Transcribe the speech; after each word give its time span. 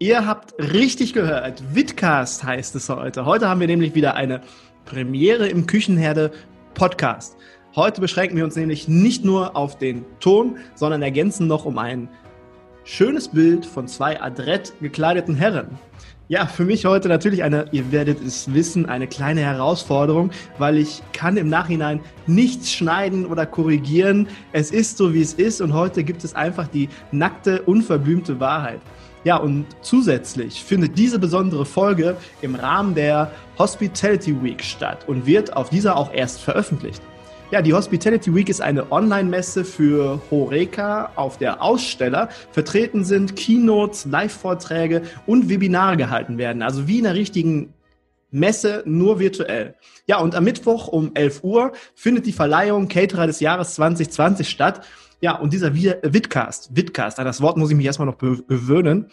Ihr 0.00 0.24
habt 0.24 0.54
richtig 0.60 1.12
gehört. 1.12 1.60
Vidcast 1.74 2.44
heißt 2.44 2.76
es 2.76 2.88
heute. 2.88 3.24
Heute 3.24 3.48
haben 3.48 3.58
wir 3.58 3.66
nämlich 3.66 3.96
wieder 3.96 4.14
eine 4.14 4.42
Premiere 4.84 5.48
im 5.48 5.66
Küchenherde 5.66 6.30
Podcast. 6.74 7.36
Heute 7.74 8.00
beschränken 8.00 8.36
wir 8.36 8.44
uns 8.44 8.54
nämlich 8.54 8.86
nicht 8.86 9.24
nur 9.24 9.56
auf 9.56 9.76
den 9.76 10.04
Ton, 10.20 10.58
sondern 10.76 11.02
ergänzen 11.02 11.48
noch 11.48 11.64
um 11.64 11.78
ein 11.78 12.08
schönes 12.84 13.26
Bild 13.26 13.66
von 13.66 13.88
zwei 13.88 14.22
adrett 14.22 14.72
gekleideten 14.80 15.34
Herren. 15.34 15.76
Ja, 16.28 16.46
für 16.46 16.64
mich 16.64 16.84
heute 16.84 17.08
natürlich 17.08 17.42
eine, 17.42 17.64
ihr 17.72 17.90
werdet 17.90 18.24
es 18.24 18.54
wissen, 18.54 18.86
eine 18.86 19.08
kleine 19.08 19.40
Herausforderung, 19.40 20.30
weil 20.58 20.76
ich 20.76 21.02
kann 21.12 21.36
im 21.36 21.48
Nachhinein 21.48 22.00
nichts 22.28 22.70
schneiden 22.70 23.26
oder 23.26 23.46
korrigieren. 23.46 24.28
Es 24.52 24.70
ist 24.70 24.96
so, 24.96 25.12
wie 25.12 25.22
es 25.22 25.34
ist 25.34 25.60
und 25.60 25.72
heute 25.72 26.04
gibt 26.04 26.22
es 26.22 26.36
einfach 26.36 26.68
die 26.68 26.88
nackte, 27.10 27.62
unverblümte 27.62 28.38
Wahrheit. 28.38 28.80
Ja, 29.24 29.36
und 29.36 29.66
zusätzlich 29.82 30.62
findet 30.62 30.96
diese 30.96 31.18
besondere 31.18 31.66
Folge 31.66 32.16
im 32.40 32.54
Rahmen 32.54 32.94
der 32.94 33.32
Hospitality 33.58 34.42
Week 34.42 34.62
statt 34.62 35.04
und 35.06 35.26
wird 35.26 35.56
auf 35.56 35.70
dieser 35.70 35.96
auch 35.96 36.12
erst 36.12 36.40
veröffentlicht. 36.40 37.02
Ja, 37.50 37.62
die 37.62 37.72
Hospitality 37.72 38.34
Week 38.34 38.48
ist 38.50 38.60
eine 38.60 38.92
Online-Messe 38.92 39.64
für 39.64 40.20
Horeca, 40.30 41.12
auf 41.16 41.38
der 41.38 41.62
Aussteller 41.62 42.28
vertreten 42.52 43.04
sind, 43.04 43.36
Keynotes, 43.36 44.04
Live-Vorträge 44.04 45.02
und 45.26 45.48
Webinare 45.48 45.96
gehalten 45.96 46.36
werden. 46.36 46.62
Also 46.62 46.86
wie 46.86 46.98
in 46.98 47.06
einer 47.06 47.14
richtigen 47.14 47.72
Messe, 48.30 48.82
nur 48.84 49.18
virtuell. 49.18 49.74
Ja, 50.06 50.18
und 50.18 50.34
am 50.34 50.44
Mittwoch 50.44 50.88
um 50.88 51.12
11 51.14 51.42
Uhr 51.42 51.72
findet 51.94 52.26
die 52.26 52.32
Verleihung 52.32 52.86
Caterer 52.88 53.26
des 53.26 53.40
Jahres 53.40 53.74
2020 53.74 54.48
statt. 54.48 54.84
Ja, 55.20 55.36
und 55.36 55.52
dieser 55.52 55.74
Vidcast, 55.74 56.76
Vidcast, 56.76 57.18
an 57.18 57.24
das 57.24 57.40
Wort 57.40 57.56
muss 57.56 57.70
ich 57.70 57.76
mich 57.76 57.86
erstmal 57.86 58.06
noch 58.06 58.18
gewöhnen. 58.18 59.06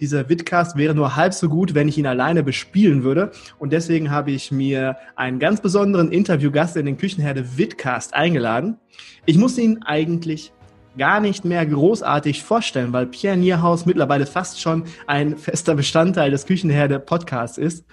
Dieser 0.00 0.28
Vidcast 0.28 0.76
wäre 0.76 0.92
nur 0.92 1.14
halb 1.14 1.34
so 1.34 1.48
gut, 1.48 1.74
wenn 1.74 1.86
ich 1.86 1.96
ihn 1.98 2.06
alleine 2.06 2.42
bespielen 2.42 3.04
würde. 3.04 3.30
Und 3.60 3.72
deswegen 3.72 4.10
habe 4.10 4.32
ich 4.32 4.50
mir 4.50 4.96
einen 5.14 5.38
ganz 5.38 5.60
besonderen 5.60 6.10
Interviewgast 6.10 6.76
in 6.76 6.86
den 6.86 6.96
Küchenherde 6.96 7.56
Vidcast 7.56 8.12
eingeladen. 8.12 8.78
Ich 9.24 9.38
muss 9.38 9.56
ihn 9.56 9.84
eigentlich 9.84 10.52
gar 10.98 11.20
nicht 11.20 11.44
mehr 11.44 11.64
großartig 11.64 12.42
vorstellen, 12.42 12.92
weil 12.92 13.06
Pierre 13.06 13.36
Nierhaus 13.36 13.86
mittlerweile 13.86 14.26
fast 14.26 14.60
schon 14.60 14.82
ein 15.06 15.38
fester 15.38 15.76
Bestandteil 15.76 16.32
des 16.32 16.44
Küchenherde 16.44 16.98
Podcasts 16.98 17.56
ist. 17.56 17.84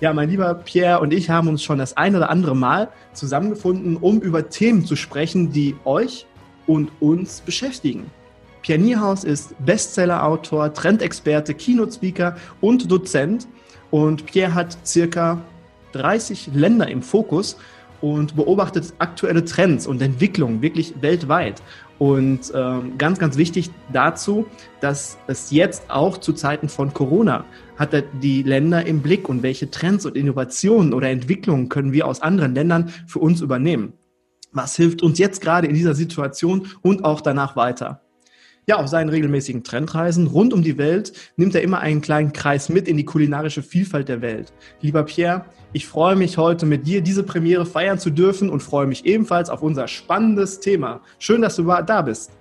Ja, 0.00 0.12
mein 0.12 0.28
lieber 0.28 0.54
Pierre 0.54 1.00
und 1.00 1.14
ich 1.14 1.30
haben 1.30 1.46
uns 1.46 1.62
schon 1.62 1.78
das 1.78 1.96
ein 1.96 2.16
oder 2.16 2.30
andere 2.30 2.56
Mal 2.56 2.88
zusammengefunden, 3.12 3.96
um 3.96 4.20
über 4.20 4.48
Themen 4.50 4.84
zu 4.84 4.96
sprechen, 4.96 5.52
die 5.52 5.76
euch 5.84 6.26
und 6.66 6.90
uns 7.00 7.40
beschäftigen. 7.40 8.10
Pierre 8.62 8.80
Nierhaus 8.80 9.22
ist 9.22 9.54
Bestseller-Autor, 9.64 10.74
Trendexperte, 10.74 11.54
Keynote-Speaker 11.54 12.36
und 12.60 12.90
Dozent. 12.90 13.46
Und 13.92 14.26
Pierre 14.26 14.54
hat 14.54 14.76
circa 14.84 15.40
30 15.92 16.50
Länder 16.52 16.88
im 16.88 17.00
Fokus 17.00 17.56
und 18.00 18.34
beobachtet 18.34 18.92
aktuelle 18.98 19.44
Trends 19.44 19.86
und 19.86 20.02
Entwicklungen 20.02 20.62
wirklich 20.62 20.94
weltweit. 21.00 21.62
Und 21.98 22.52
ähm, 22.54 22.98
ganz, 22.98 23.18
ganz 23.18 23.36
wichtig 23.36 23.70
dazu, 23.92 24.46
dass 24.80 25.16
es 25.28 25.50
jetzt 25.52 25.88
auch 25.88 26.18
zu 26.18 26.32
Zeiten 26.32 26.68
von 26.68 26.92
Corona 26.92 27.44
hat 27.76 27.94
er 27.94 28.02
die 28.02 28.42
Länder 28.42 28.84
im 28.84 29.00
Blick 29.00 29.28
und 29.28 29.42
welche 29.42 29.70
Trends 29.70 30.04
und 30.06 30.16
Innovationen 30.16 30.92
oder 30.92 31.08
Entwicklungen 31.08 31.68
können 31.68 31.92
wir 31.92 32.06
aus 32.06 32.20
anderen 32.20 32.54
Ländern 32.54 32.92
für 33.06 33.20
uns 33.20 33.40
übernehmen 33.40 33.92
was 34.56 34.76
hilft 34.76 35.02
uns 35.02 35.18
jetzt 35.18 35.40
gerade 35.40 35.66
in 35.66 35.74
dieser 35.74 35.94
Situation 35.94 36.68
und 36.82 37.04
auch 37.04 37.20
danach 37.20 37.56
weiter. 37.56 38.02
Ja, 38.68 38.78
auf 38.78 38.88
seinen 38.88 39.10
regelmäßigen 39.10 39.62
Trendreisen 39.62 40.26
rund 40.26 40.52
um 40.52 40.64
die 40.64 40.76
Welt 40.76 41.12
nimmt 41.36 41.54
er 41.54 41.62
immer 41.62 41.78
einen 41.78 42.00
kleinen 42.00 42.32
Kreis 42.32 42.68
mit 42.68 42.88
in 42.88 42.96
die 42.96 43.04
kulinarische 43.04 43.62
Vielfalt 43.62 44.08
der 44.08 44.22
Welt. 44.22 44.52
Lieber 44.80 45.04
Pierre, 45.04 45.44
ich 45.72 45.86
freue 45.86 46.16
mich 46.16 46.36
heute 46.36 46.66
mit 46.66 46.84
dir 46.84 47.00
diese 47.00 47.22
Premiere 47.22 47.64
feiern 47.64 48.00
zu 48.00 48.10
dürfen 48.10 48.50
und 48.50 48.64
freue 48.64 48.88
mich 48.88 49.06
ebenfalls 49.06 49.50
auf 49.50 49.62
unser 49.62 49.86
spannendes 49.86 50.58
Thema. 50.58 51.00
Schön, 51.20 51.42
dass 51.42 51.54
du 51.54 51.62
da 51.62 52.02
bist. 52.02 52.32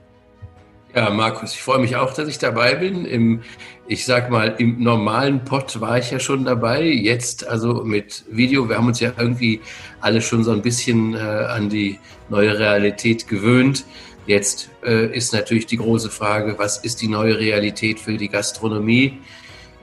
Ja, 0.96 1.10
Markus, 1.10 1.54
ich 1.54 1.62
freue 1.62 1.80
mich 1.80 1.98
auch, 1.98 2.14
dass 2.14 2.30
ich 2.30 2.38
dabei 2.38 2.74
bin. 2.74 3.04
Im, 3.04 3.42
ich 3.86 4.06
sag 4.06 4.30
mal, 4.30 4.56
im 4.60 4.82
normalen 4.82 5.44
Pod 5.44 5.82
war 5.82 5.98
ich 5.98 6.10
ja 6.10 6.22
schon 6.22 6.46
dabei. 6.46 6.86
Jetzt 6.86 7.46
also 7.46 7.84
mit 7.84 8.24
Video. 8.32 8.70
Wir 8.70 8.78
haben 8.78 8.88
uns 8.88 9.02
ja 9.02 9.12
irgendwie 9.18 9.60
alle 10.00 10.22
schon 10.22 10.46
so 10.46 10.52
ein 10.52 10.62
bisschen 10.62 11.14
äh, 11.14 11.18
an 11.18 11.68
die 11.68 12.00
neue 12.30 12.58
Realität 12.58 13.28
gewöhnt. 13.28 13.84
Jetzt 14.26 14.70
äh, 14.86 15.14
ist 15.14 15.34
natürlich 15.34 15.66
die 15.66 15.76
große 15.76 16.10
Frage, 16.10 16.58
was 16.58 16.78
ist 16.78 17.02
die 17.02 17.10
neue 17.10 17.38
Realität 17.38 18.00
für 18.00 18.16
die 18.16 18.30
Gastronomie, 18.30 19.20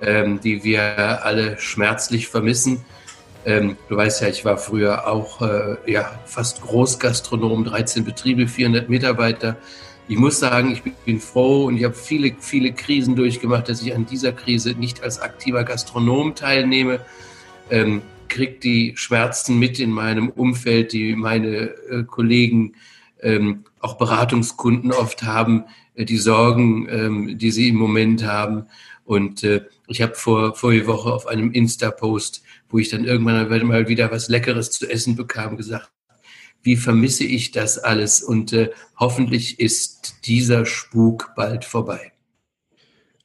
ähm, 0.00 0.41
die 0.41 0.65
wir 0.65 1.27
alle 1.27 1.59
schmerzlich 1.59 2.29
vermissen. 2.29 2.87
Ähm, 3.44 3.77
du 3.91 3.97
weißt 3.97 4.23
ja, 4.23 4.29
ich 4.29 4.47
war 4.47 4.56
früher 4.56 5.06
auch 5.06 5.43
äh, 5.43 5.77
ja, 5.84 6.11
fast 6.25 6.62
Großgastronom, 6.62 7.65
13 7.65 8.03
Betriebe, 8.03 8.49
400 8.49 8.89
Mitarbeiter 8.89 9.59
ich 10.09 10.19
muss 10.19 10.39
sagen, 10.39 10.73
ich 10.73 10.83
bin 10.83 11.21
froh 11.21 11.67
und 11.67 11.77
ich 11.77 11.85
habe 11.85 11.95
viele, 11.95 12.35
viele 12.39 12.73
Krisen 12.73 13.17
durchgemacht, 13.17 13.69
dass 13.69 13.83
ich 13.83 13.95
an 13.95 14.07
dieser 14.07 14.33
Krise 14.33 14.73
nicht 14.73 15.03
als 15.03 15.21
aktiver 15.21 15.65
Gastronom 15.65 16.35
teilnehme. 16.35 17.01
Ähm, 17.71 18.03
kriege 18.29 18.59
die 18.59 18.93
Schmerzen 18.97 19.59
mit 19.59 19.79
in 19.79 19.91
meinem 19.91 20.29
Umfeld, 20.31 20.93
die 20.93 21.15
meine 21.15 21.75
äh, 21.91 22.05
Kollegen, 22.05 22.75
ähm, 23.21 23.65
auch 23.81 23.99
Beratungskunden 23.99 24.91
oft 24.91 25.23
haben, 25.23 25.65
äh, 25.95 26.05
die 26.05 26.19
Sorgen, 26.19 26.89
ähm, 26.89 27.39
die 27.39 27.51
sie 27.51 27.69
im 27.69 27.77
Moment 27.77 28.25
haben. 28.25 28.67
Und 29.05 29.45
äh, 29.45 29.62
ich 29.87 30.03
habe 30.03 30.15
vor, 30.15 30.55
vorige 30.55 30.87
Woche 30.87 31.12
auf 31.12 31.26
einem 31.26 31.53
Insta-Post, 31.53 32.43
wo 32.71 32.79
ich 32.79 32.88
dann 32.88 33.05
irgendwann 33.05 33.67
mal 33.67 33.88
wieder 33.88 34.11
was 34.11 34.29
Leckeres 34.29 34.71
zu 34.71 34.88
essen 34.88 35.17
bekam, 35.17 35.56
gesagt, 35.56 35.91
wie 36.62 36.76
vermisse 36.76 37.25
ich 37.25 37.50
das 37.50 37.79
alles 37.79 38.23
und 38.23 38.53
äh, 38.53 38.70
hoffentlich 38.99 39.61
ist 39.61 40.26
dieser 40.26 40.64
Spuk 40.67 41.32
bald 41.37 41.64
vorbei. 41.64 42.12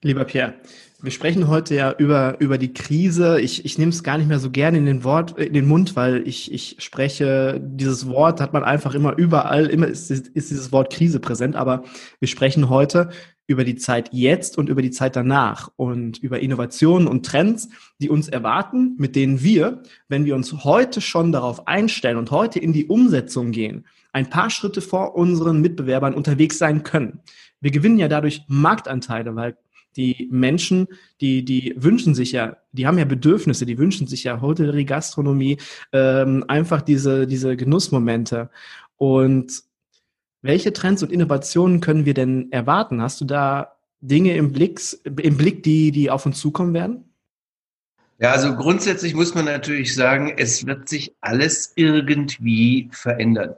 Lieber 0.01 0.25
Pierre, 0.25 0.55
wir 0.99 1.11
sprechen 1.11 1.47
heute 1.47 1.75
ja 1.75 1.93
über, 1.95 2.37
über 2.39 2.57
die 2.57 2.73
Krise. 2.73 3.39
Ich, 3.39 3.65
ich 3.65 3.77
nehme 3.77 3.91
es 3.91 4.03
gar 4.03 4.17
nicht 4.17 4.27
mehr 4.27 4.39
so 4.39 4.49
gerne 4.49 4.79
in 4.79 4.85
den 4.85 5.03
Wort, 5.03 5.37
in 5.37 5.53
den 5.53 5.67
Mund, 5.67 5.95
weil 5.95 6.27
ich, 6.27 6.51
ich 6.51 6.77
spreche, 6.79 7.61
dieses 7.63 8.07
Wort 8.07 8.41
hat 8.41 8.53
man 8.53 8.63
einfach 8.63 8.95
immer 8.95 9.15
überall, 9.15 9.67
immer 9.67 9.87
ist, 9.87 10.09
ist 10.09 10.49
dieses 10.49 10.71
Wort 10.71 10.91
Krise 10.91 11.19
präsent, 11.19 11.55
aber 11.55 11.83
wir 12.19 12.27
sprechen 12.27 12.69
heute 12.69 13.09
über 13.47 13.63
die 13.63 13.75
Zeit 13.75 14.09
jetzt 14.11 14.57
und 14.57 14.69
über 14.69 14.81
die 14.81 14.91
Zeit 14.91 15.15
danach 15.15 15.71
und 15.77 16.17
über 16.19 16.41
Innovationen 16.41 17.07
und 17.07 17.25
Trends, 17.25 17.69
die 17.99 18.09
uns 18.09 18.27
erwarten, 18.27 18.95
mit 18.97 19.15
denen 19.15 19.41
wir, 19.41 19.81
wenn 20.09 20.25
wir 20.25 20.35
uns 20.35 20.65
heute 20.65 21.01
schon 21.01 21.31
darauf 21.31 21.67
einstellen 21.67 22.17
und 22.17 22.29
heute 22.29 22.59
in 22.59 22.73
die 22.73 22.85
Umsetzung 22.85 23.51
gehen, 23.51 23.85
ein 24.11 24.29
paar 24.29 24.49
Schritte 24.49 24.81
vor 24.81 25.15
unseren 25.15 25.61
Mitbewerbern 25.61 26.13
unterwegs 26.13 26.57
sein 26.57 26.83
können. 26.83 27.19
Wir 27.61 27.71
gewinnen 27.71 27.97
ja 27.97 28.07
dadurch 28.07 28.43
Marktanteile, 28.47 29.35
weil 29.35 29.57
die 29.95 30.27
Menschen, 30.29 30.87
die, 31.21 31.43
die 31.43 31.73
wünschen 31.77 32.13
sich 32.13 32.31
ja, 32.31 32.57
die 32.71 32.85
haben 32.85 32.99
ja 32.99 33.05
Bedürfnisse, 33.05 33.65
die 33.65 33.77
wünschen 33.77 34.07
sich 34.07 34.25
ja 34.25 34.41
Hotellerie, 34.41 34.85
Gastronomie, 34.85 35.57
ähm, 35.91 36.45
einfach 36.47 36.81
diese, 36.81 37.25
diese 37.25 37.57
Genussmomente. 37.57 38.49
Und 38.97 39.63
welche 40.41 40.73
Trends 40.73 41.03
und 41.03 41.11
Innovationen 41.11 41.81
können 41.81 42.05
wir 42.05 42.13
denn 42.13 42.51
erwarten? 42.51 43.01
Hast 43.01 43.21
du 43.21 43.25
da 43.25 43.75
Dinge 44.01 44.35
im 44.35 44.51
Blick, 44.51 44.79
im 45.03 45.37
Blick 45.37 45.63
die, 45.63 45.91
die 45.91 46.09
auf 46.11 46.25
uns 46.25 46.39
zukommen 46.39 46.73
werden? 46.73 47.03
Ja, 48.19 48.31
also 48.31 48.55
grundsätzlich 48.55 49.13
muss 49.13 49.35
man 49.35 49.45
natürlich 49.45 49.93
sagen, 49.93 50.33
es 50.37 50.65
wird 50.65 50.89
sich 50.89 51.15
alles 51.21 51.73
irgendwie 51.75 52.89
verändern. 52.91 53.55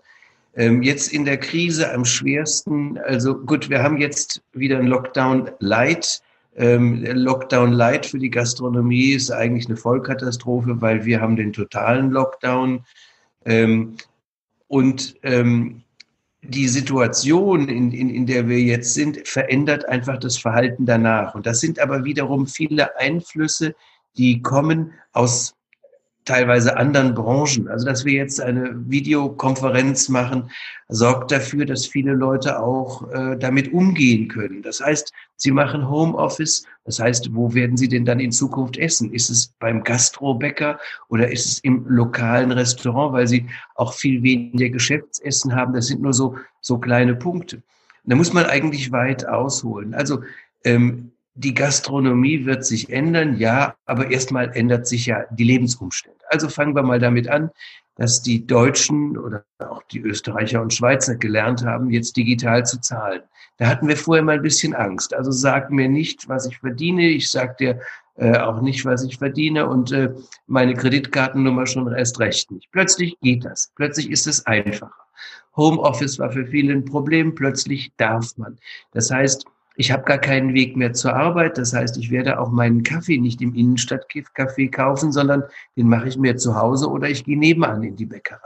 Ähm, 0.54 0.81
jetzt 0.81 1.14
in 1.14 1.24
der 1.24 1.38
Krise 1.38 1.94
am 1.94 2.04
schwersten, 2.04 2.98
also 2.98 3.38
gut, 3.38 3.70
wir 3.70 3.81
haben 3.81 3.98
jetzt 3.98 4.42
wieder 4.52 4.78
ein 4.80 4.88
Lockdown 4.88 5.52
Light. 5.60 6.22
Ähm, 6.58 7.06
Lockdown 7.06 7.72
Light 7.72 8.06
für 8.06 8.20
die 8.20 8.30
Gastronomie 8.30 9.12
ist 9.12 9.31
eigentlich 9.31 9.68
eine 9.68 9.78
Vollkatastrophe, 9.78 10.81
weil 10.81 11.06
wir 11.06 11.22
haben 11.22 11.38
den 11.38 11.54
totalen 11.54 12.12
Lockdown. 12.12 12.84
Ähm, 13.46 13.96
und 14.68 15.16
ähm, 15.24 15.84
die 16.50 16.68
Situation, 16.68 17.68
in, 17.69 17.92
in, 17.92 18.10
in 18.10 18.25
der 18.25 18.48
wir 18.48 18.60
jetzt 18.60 18.94
sind, 18.94 19.28
verändert 19.28 19.88
einfach 19.88 20.18
das 20.18 20.38
Verhalten 20.38 20.86
danach. 20.86 21.36
Und 21.36 21.46
das 21.46 21.60
sind 21.60 21.80
aber 21.80 22.04
wiederum 22.04 22.48
viele 22.48 22.98
Einflüsse, 22.98 23.75
die 24.18 24.42
kommen 24.42 24.94
aus 25.13 25.56
teilweise 26.30 26.78
anderen 26.78 27.16
Branchen. 27.16 27.68
Also, 27.68 27.86
dass 27.88 28.06
wir 28.06 28.14
jetzt 28.14 28.40
eine 28.40 28.72
Videokonferenz 28.88 30.10
machen, 30.10 30.52
sorgt 30.88 31.31
dafür, 31.31 31.66
dass 31.66 31.88
viele 31.88 32.14
Leute 32.14 32.60
auch 32.60 33.12
äh, 33.12 33.36
damit 33.36 33.74
umgehen 33.74 34.28
können. 34.28 34.62
Das 34.62 34.80
heißt, 34.80 35.12
sie 35.38 35.50
machen 35.50 35.90
Homeoffice. 35.90 36.66
Das 36.86 37.00
heißt, 37.00 37.34
wo 37.34 37.54
werden 37.56 37.78
sie 37.78 37.88
denn 37.88 38.06
dann 38.06 38.20
in 38.20 38.31
Zukunft 38.31 38.78
essen? 38.78 39.12
Ist 39.12 39.31
es 39.31 39.54
beim 39.60 39.84
Gastrobäcker 39.84 40.80
oder 41.10 41.31
ist 41.31 41.46
es 41.48 41.60
im 41.60 41.86
lokalen 41.88 42.52
Restaurant, 42.52 43.14
weil 43.14 43.28
sie 43.28 43.48
auch 43.74 43.94
viel 43.94 44.22
weniger 44.22 44.70
Geschäftsessen 44.70 45.56
haben? 45.56 45.74
Das 45.74 45.88
sind 45.88 46.02
nur 46.02 46.14
so, 46.14 46.36
so 46.62 46.78
kleine 46.78 47.16
Punkte. 47.16 47.64
Da 48.06 48.16
muss 48.16 48.34
man 48.34 48.46
eigentlich 48.46 48.92
weit 48.92 49.28
ausholen. 49.28 49.96
Also, 49.96 50.22
ähm, 50.64 51.12
die 51.40 51.54
Gastronomie 51.54 52.46
wird 52.46 52.66
sich 52.66 52.90
ändern, 52.90 53.38
ja, 53.38 53.76
aber 53.86 54.12
erstmal 54.12 54.52
ändert 54.58 54.88
sich 54.88 55.06
ja 55.06 55.24
die 55.32 55.46
Lebensumstände. 55.46 56.20
Also 56.28 56.50
fangen 56.50 56.76
wir 56.76 56.84
mal 56.84 57.00
damit 57.00 57.30
an, 57.30 57.50
dass 57.96 58.22
die 58.22 58.46
Deutschen 58.46 59.18
oder 59.18 59.46
auch 59.60 59.82
die 59.84 60.02
Österreicher 60.02 60.62
und 60.62 60.74
Schweizer 60.74 61.16
gelernt 61.16 61.64
haben, 61.64 61.92
jetzt 61.92 62.18
digital 62.18 62.66
zu 62.66 62.82
zahlen. 62.82 63.22
Da 63.58 63.68
hatten 63.68 63.88
wir 63.88 63.96
vorher 63.96 64.24
mal 64.24 64.36
ein 64.36 64.42
bisschen 64.42 64.76
Angst. 64.76 65.14
Also 65.14 65.32
sag 65.32 65.72
mir 65.72 65.88
nicht, 65.88 66.28
was 66.28 66.46
ich 66.46 66.58
verdiene. 66.60 67.08
Ich 67.08 67.32
sag 67.32 67.58
dir 67.58 67.80
äh, 68.16 68.38
auch 68.38 68.62
nicht, 68.62 68.84
was 68.84 69.06
ich 69.06 69.18
verdiene 69.18 69.66
und 69.66 69.94
äh, 69.94 70.14
meine 70.48 70.74
Kreditkartennummer 70.74 71.66
schon 71.68 71.90
erst 71.94 72.20
recht 72.20 72.52
nicht. 72.52 72.70
Plötzlich 72.72 73.18
geht 73.22 73.46
das. 73.46 73.72
Plötzlich 73.76 74.12
ist 74.12 74.28
es 74.28 74.46
einfacher. 74.46 74.92
Homeoffice 75.56 76.20
war 76.20 76.32
für 76.32 76.46
viele 76.46 76.74
ein 76.74 76.84
Problem. 76.84 77.34
Plötzlich 77.34 77.94
darf 77.96 78.38
man. 78.38 78.58
Das 78.92 79.10
heißt, 79.10 79.46
ich 79.80 79.94
habe 79.94 80.04
gar 80.04 80.18
keinen 80.18 80.54
Weg 80.54 80.76
mehr 80.76 80.92
zur 80.92 81.14
Arbeit. 81.14 81.58
Das 81.58 81.72
heißt, 81.72 81.96
ich 81.96 82.12
werde 82.12 82.38
auch 82.38 82.52
meinen 82.52 82.84
Kaffee 82.84 83.18
nicht 83.18 83.42
im 83.42 83.56
Innenstadtcafé 83.56 84.70
kaufen, 84.70 85.14
sondern 85.14 85.44
den 85.78 85.88
mache 85.88 86.10
ich 86.10 86.18
mir 86.18 86.36
zu 86.36 86.54
Hause 86.54 86.90
oder 86.90 87.10
ich 87.10 87.24
gehe 87.24 87.40
nebenan 87.40 87.81
in 87.84 87.96
die 87.96 88.06
Bäckerei. 88.06 88.42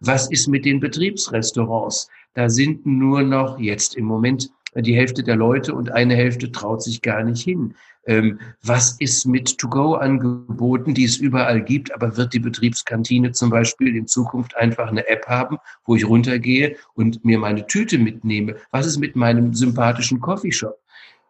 Was 0.00 0.28
ist 0.32 0.48
mit 0.48 0.64
den 0.64 0.80
Betriebsrestaurants? 0.80 2.10
Da 2.34 2.48
sind 2.48 2.84
nur 2.84 3.22
noch 3.22 3.60
jetzt 3.60 3.94
im 3.94 4.06
Moment 4.06 4.50
die 4.74 4.96
Hälfte 4.96 5.22
der 5.22 5.36
Leute 5.36 5.72
und 5.72 5.92
eine 5.92 6.16
Hälfte 6.16 6.50
traut 6.50 6.82
sich 6.82 7.02
gar 7.02 7.22
nicht 7.22 7.44
hin. 7.44 7.76
Ähm, 8.08 8.40
was 8.62 8.92
ist 9.00 9.26
mit 9.26 9.58
To-Go-Angeboten, 9.58 10.94
die 10.94 11.04
es 11.04 11.18
überall 11.18 11.62
gibt, 11.62 11.94
aber 11.94 12.16
wird 12.16 12.32
die 12.32 12.38
Betriebskantine 12.38 13.32
zum 13.32 13.50
Beispiel 13.50 13.94
in 13.94 14.06
Zukunft 14.06 14.56
einfach 14.56 14.88
eine 14.88 15.06
App 15.08 15.26
haben, 15.26 15.58
wo 15.84 15.94
ich 15.94 16.08
runtergehe 16.08 16.76
und 16.94 17.22
mir 17.22 17.38
meine 17.38 17.66
Tüte 17.66 17.98
mitnehme? 17.98 18.56
Was 18.70 18.86
ist 18.86 18.96
mit 18.96 19.14
meinem 19.14 19.52
sympathischen 19.52 20.20
Coffeeshop? 20.20 20.78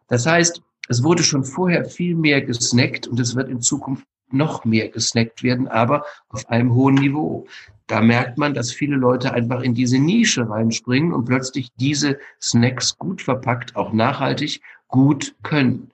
Das 0.07 0.25
heißt, 0.25 0.63
es 0.89 1.03
wurde 1.03 1.25
schon 1.25 1.43
vorher 1.43 1.85
viel 1.85 2.15
mehr 2.15 2.43
gesnackt 2.43 3.09
und 3.09 3.19
es 3.19 3.35
wird 3.35 3.49
in 3.49 3.61
Zukunft 3.61 4.07
noch 4.31 4.65
mehr 4.65 4.89
gesnackt 4.89 5.43
werden, 5.43 5.67
aber 5.67 6.05
auf 6.29 6.49
einem 6.49 6.73
hohen 6.75 6.95
Niveau. 6.95 7.49
Da 7.89 8.01
merkt 8.01 8.39
man, 8.39 8.55
dass 8.55 8.71
viele 8.71 8.95
Leute 8.95 9.33
einfach 9.33 9.63
in 9.63 9.75
diese 9.75 9.99
Nische 9.99 10.49
reinspringen 10.49 11.13
und 11.13 11.25
plötzlich 11.25 11.73
diese 11.81 12.19
Snacks 12.41 12.97
gut 12.99 13.21
verpackt, 13.21 13.75
auch 13.75 13.93
nachhaltig 13.93 14.61
gut 14.87 15.35
können. 15.43 15.91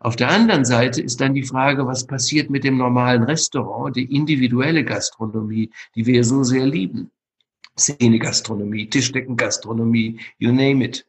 Auf 0.00 0.16
der 0.16 0.30
anderen 0.30 0.64
Seite 0.64 1.00
ist 1.00 1.20
dann 1.20 1.34
die 1.34 1.42
Frage, 1.42 1.86
was 1.86 2.06
passiert 2.06 2.50
mit 2.50 2.64
dem 2.64 2.76
normalen 2.76 3.22
Restaurant, 3.22 3.96
die 3.96 4.14
individuelle 4.14 4.84
Gastronomie, 4.84 5.70
die 5.94 6.06
wir 6.06 6.24
so 6.24 6.42
sehr 6.42 6.66
lieben. 6.66 7.10
Szene-Gastronomie, 7.78 8.88
Tischdeckengastronomie, 8.88 10.18
you 10.38 10.52
name 10.52 10.84
it. 10.84 11.06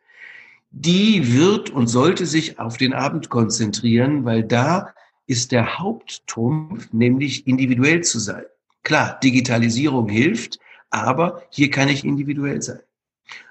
Die 0.72 1.34
wird 1.34 1.70
und 1.70 1.88
sollte 1.88 2.26
sich 2.26 2.60
auf 2.60 2.78
den 2.78 2.94
Abend 2.94 3.30
konzentrieren, 3.30 4.26
weil 4.26 4.44
da 4.44 4.94
ist 5.26 5.52
der 5.52 5.80
Haupttrumpf, 5.80 6.92
nämlich 6.92 7.48
individuell 7.48 8.02
zu 8.02 8.20
sein. 8.20 8.44
Klar, 8.84 9.20
Digitalisierung 9.22 10.10
hilft, 10.10 10.60
aber 10.90 11.44
hier 11.50 11.70
kann 11.70 11.90
ich 11.90 12.06
individuell 12.06 12.62
sein. 12.62 12.80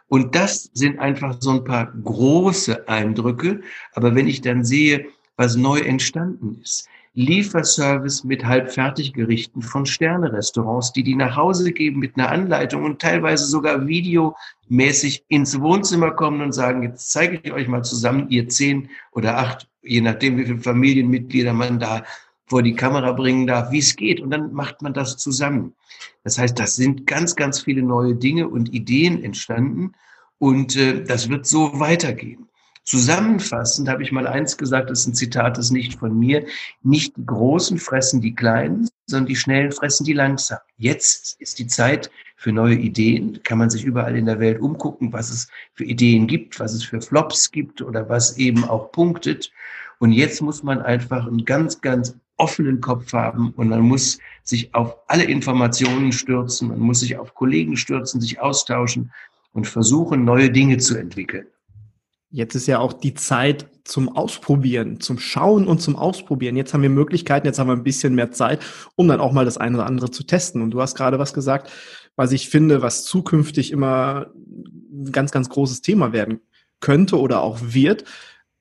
Und 0.08 0.34
das 0.34 0.70
sind 0.72 0.98
einfach 0.98 1.36
so 1.40 1.50
ein 1.50 1.64
paar 1.64 1.92
große 1.92 2.88
Eindrücke. 2.88 3.60
Aber 3.92 4.14
wenn 4.14 4.28
ich 4.28 4.40
dann 4.40 4.64
sehe, 4.64 5.06
was 5.36 5.56
neu 5.56 5.78
entstanden 5.78 6.60
ist. 6.62 6.88
Lieferservice 7.14 8.24
mit 8.24 8.44
Halbfertiggerichten 8.44 9.62
von 9.62 9.86
Sternerestaurants, 9.86 10.92
die 10.92 11.02
die 11.02 11.14
nach 11.14 11.34
Hause 11.34 11.72
geben 11.72 11.98
mit 11.98 12.16
einer 12.16 12.30
Anleitung 12.30 12.84
und 12.84 13.00
teilweise 13.00 13.46
sogar 13.46 13.86
videomäßig 13.86 15.24
ins 15.28 15.58
Wohnzimmer 15.58 16.10
kommen 16.10 16.42
und 16.42 16.52
sagen, 16.52 16.82
jetzt 16.82 17.10
zeige 17.10 17.40
ich 17.42 17.52
euch 17.52 17.68
mal 17.68 17.82
zusammen, 17.82 18.28
ihr 18.28 18.50
zehn 18.50 18.90
oder 19.12 19.38
acht, 19.38 19.66
je 19.82 20.02
nachdem, 20.02 20.36
wie 20.36 20.44
viele 20.44 20.58
Familienmitglieder 20.58 21.54
man 21.54 21.80
da 21.80 22.04
vor 22.46 22.62
die 22.62 22.74
Kamera 22.74 23.12
bringen 23.12 23.46
darf, 23.46 23.70
wie 23.72 23.78
es 23.78 23.96
geht. 23.96 24.20
Und 24.20 24.30
dann 24.30 24.52
macht 24.52 24.82
man 24.82 24.92
das 24.92 25.16
zusammen. 25.16 25.74
Das 26.22 26.38
heißt, 26.38 26.58
das 26.58 26.76
sind 26.76 27.06
ganz, 27.06 27.34
ganz 27.34 27.60
viele 27.60 27.82
neue 27.82 28.14
Dinge 28.14 28.48
und 28.48 28.74
Ideen 28.74 29.24
entstanden. 29.24 29.92
Und 30.38 30.76
äh, 30.76 31.02
das 31.02 31.30
wird 31.30 31.46
so 31.46 31.80
weitergehen. 31.80 32.46
Zusammenfassend 32.86 33.88
habe 33.88 34.04
ich 34.04 34.12
mal 34.12 34.28
eins 34.28 34.56
gesagt, 34.56 34.90
das 34.90 35.00
ist 35.00 35.06
ein 35.08 35.14
Zitat, 35.14 35.58
das 35.58 35.66
ist 35.66 35.70
nicht 35.72 35.98
von 35.98 36.16
mir. 36.16 36.46
Nicht 36.84 37.16
die 37.16 37.26
Großen 37.26 37.78
fressen 37.78 38.20
die 38.20 38.32
Kleinen, 38.32 38.88
sondern 39.06 39.26
die 39.26 39.34
Schnellen 39.34 39.72
fressen 39.72 40.04
die 40.04 40.12
langsam. 40.12 40.60
Jetzt 40.76 41.34
ist 41.40 41.58
die 41.58 41.66
Zeit 41.66 42.12
für 42.36 42.52
neue 42.52 42.76
Ideen. 42.76 43.42
Kann 43.42 43.58
man 43.58 43.70
sich 43.70 43.82
überall 43.82 44.16
in 44.16 44.26
der 44.26 44.38
Welt 44.38 44.60
umgucken, 44.60 45.12
was 45.12 45.30
es 45.30 45.48
für 45.74 45.82
Ideen 45.82 46.28
gibt, 46.28 46.60
was 46.60 46.74
es 46.74 46.84
für 46.84 47.00
Flops 47.00 47.50
gibt 47.50 47.82
oder 47.82 48.08
was 48.08 48.38
eben 48.38 48.62
auch 48.62 48.92
punktet. 48.92 49.50
Und 49.98 50.12
jetzt 50.12 50.40
muss 50.40 50.62
man 50.62 50.80
einfach 50.80 51.26
einen 51.26 51.44
ganz, 51.44 51.80
ganz 51.80 52.14
offenen 52.36 52.80
Kopf 52.80 53.12
haben 53.12 53.52
und 53.56 53.68
man 53.68 53.80
muss 53.80 54.20
sich 54.44 54.72
auf 54.76 54.94
alle 55.08 55.24
Informationen 55.24 56.12
stürzen, 56.12 56.68
man 56.68 56.78
muss 56.78 57.00
sich 57.00 57.16
auf 57.16 57.34
Kollegen 57.34 57.76
stürzen, 57.76 58.20
sich 58.20 58.38
austauschen 58.40 59.10
und 59.52 59.66
versuchen, 59.66 60.24
neue 60.24 60.50
Dinge 60.50 60.76
zu 60.76 60.96
entwickeln. 60.96 61.46
Jetzt 62.30 62.54
ist 62.54 62.66
ja 62.66 62.80
auch 62.80 62.92
die 62.92 63.14
Zeit 63.14 63.66
zum 63.84 64.08
Ausprobieren, 64.08 65.00
zum 65.00 65.18
Schauen 65.18 65.66
und 65.66 65.80
zum 65.80 65.96
Ausprobieren. 65.96 66.56
Jetzt 66.56 66.74
haben 66.74 66.82
wir 66.82 66.90
Möglichkeiten, 66.90 67.46
jetzt 67.46 67.58
haben 67.58 67.68
wir 67.68 67.76
ein 67.76 67.84
bisschen 67.84 68.14
mehr 68.14 68.32
Zeit, 68.32 68.60
um 68.96 69.06
dann 69.06 69.20
auch 69.20 69.32
mal 69.32 69.44
das 69.44 69.58
eine 69.58 69.76
oder 69.76 69.86
andere 69.86 70.10
zu 70.10 70.24
testen. 70.24 70.60
Und 70.60 70.72
du 70.72 70.80
hast 70.80 70.96
gerade 70.96 71.18
was 71.18 71.32
gesagt, 71.32 71.70
was 72.16 72.32
ich 72.32 72.48
finde, 72.48 72.82
was 72.82 73.04
zukünftig 73.04 73.70
immer 73.70 74.26
ein 74.34 75.12
ganz, 75.12 75.30
ganz 75.30 75.48
großes 75.48 75.82
Thema 75.82 76.12
werden 76.12 76.40
könnte 76.80 77.18
oder 77.20 77.42
auch 77.42 77.58
wird. 77.62 78.04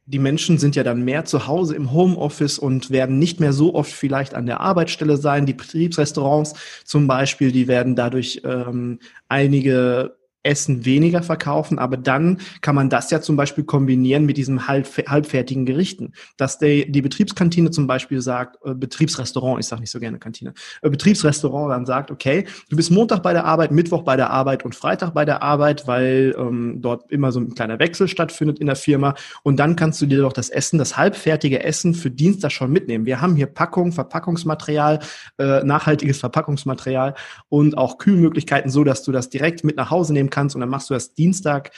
Die 0.05 0.19
Menschen 0.19 0.59
sind 0.59 0.75
ja 0.75 0.83
dann 0.83 1.03
mehr 1.03 1.25
zu 1.25 1.47
Hause 1.47 1.75
im 1.75 1.91
Homeoffice 1.91 2.59
und 2.59 2.91
werden 2.91 3.17
nicht 3.17 3.39
mehr 3.39 3.53
so 3.53 3.73
oft 3.73 3.91
vielleicht 3.91 4.35
an 4.35 4.45
der 4.45 4.59
Arbeitsstelle 4.59 5.17
sein. 5.17 5.47
Die 5.47 5.53
Betriebsrestaurants 5.53 6.53
zum 6.83 7.07
Beispiel, 7.07 7.51
die 7.51 7.67
werden 7.67 7.95
dadurch 7.95 8.41
ähm, 8.45 8.99
einige 9.27 10.15
Essen 10.45 10.85
weniger 10.85 11.23
verkaufen, 11.23 11.79
aber 11.79 11.97
dann 11.97 12.39
kann 12.61 12.75
man 12.75 12.89
das 12.89 13.11
ja 13.11 13.21
zum 13.21 13.35
Beispiel 13.35 13.63
kombinieren 13.63 14.25
mit 14.25 14.37
diesen 14.37 14.67
halb, 14.67 14.87
halbfertigen 15.07 15.65
Gerichten. 15.65 16.13
Dass 16.37 16.59
die, 16.59 16.91
die 16.91 17.01
Betriebskantine 17.01 17.71
zum 17.71 17.87
Beispiel 17.87 18.21
sagt, 18.21 18.57
äh, 18.63 18.73
Betriebsrestaurant, 18.73 19.59
ich 19.59 19.67
sage 19.67 19.81
nicht 19.81 19.91
so 19.91 19.99
gerne 19.99 20.19
Kantine, 20.19 20.53
äh, 20.81 20.89
Betriebsrestaurant 20.89 21.71
dann 21.71 21.85
sagt, 21.85 22.11
okay, 22.11 22.45
du 22.69 22.75
bist 22.75 22.91
Montag 22.91 23.23
bei 23.23 23.33
der 23.33 23.45
Arbeit, 23.45 23.71
Mittwoch 23.71 24.03
bei 24.03 24.15
der 24.15 24.29
Arbeit 24.29 24.63
und 24.63 24.75
Freitag 24.75 25.13
bei 25.13 25.25
der 25.25 25.41
Arbeit, 25.41 25.87
weil 25.87 26.35
ähm, 26.37 26.77
dort 26.81 27.11
immer 27.11 27.31
so 27.31 27.39
ein 27.39 27.55
kleiner 27.55 27.79
Wechsel 27.79 28.07
stattfindet 28.07 28.59
in 28.59 28.67
der 28.67 28.75
Firma 28.75 29.15
und 29.43 29.57
dann 29.57 29.75
kannst 29.75 30.01
du 30.01 30.05
dir 30.05 30.21
doch 30.21 30.33
das 30.33 30.49
Essen, 30.49 30.77
das 30.77 30.97
halbfertige 30.97 31.63
Essen 31.63 31.93
für 31.93 32.11
Dienstag 32.11 32.51
schon 32.51 32.71
mitnehmen. 32.71 33.05
Wir 33.05 33.21
haben 33.21 33.35
hier 33.35 33.47
Packung, 33.47 33.91
Verpackungsmaterial, 33.91 34.99
äh, 35.37 35.63
nachhaltiges 35.63 36.19
Verpackungsmaterial 36.19 37.15
und 37.49 37.77
auch 37.77 37.97
Kühlmöglichkeiten 37.97 38.69
so, 38.69 38.83
dass 38.83 39.03
du 39.03 39.11
das 39.11 39.29
direkt 39.29 39.63
mit 39.63 39.77
nach 39.77 39.89
Hause 39.89 40.13
nehmen 40.13 40.29
kannst 40.29 40.34
und 40.37 40.61
dann 40.61 40.69
machst 40.69 40.89
du 40.89 40.93
das 40.93 41.13
Dienstag, 41.13 41.71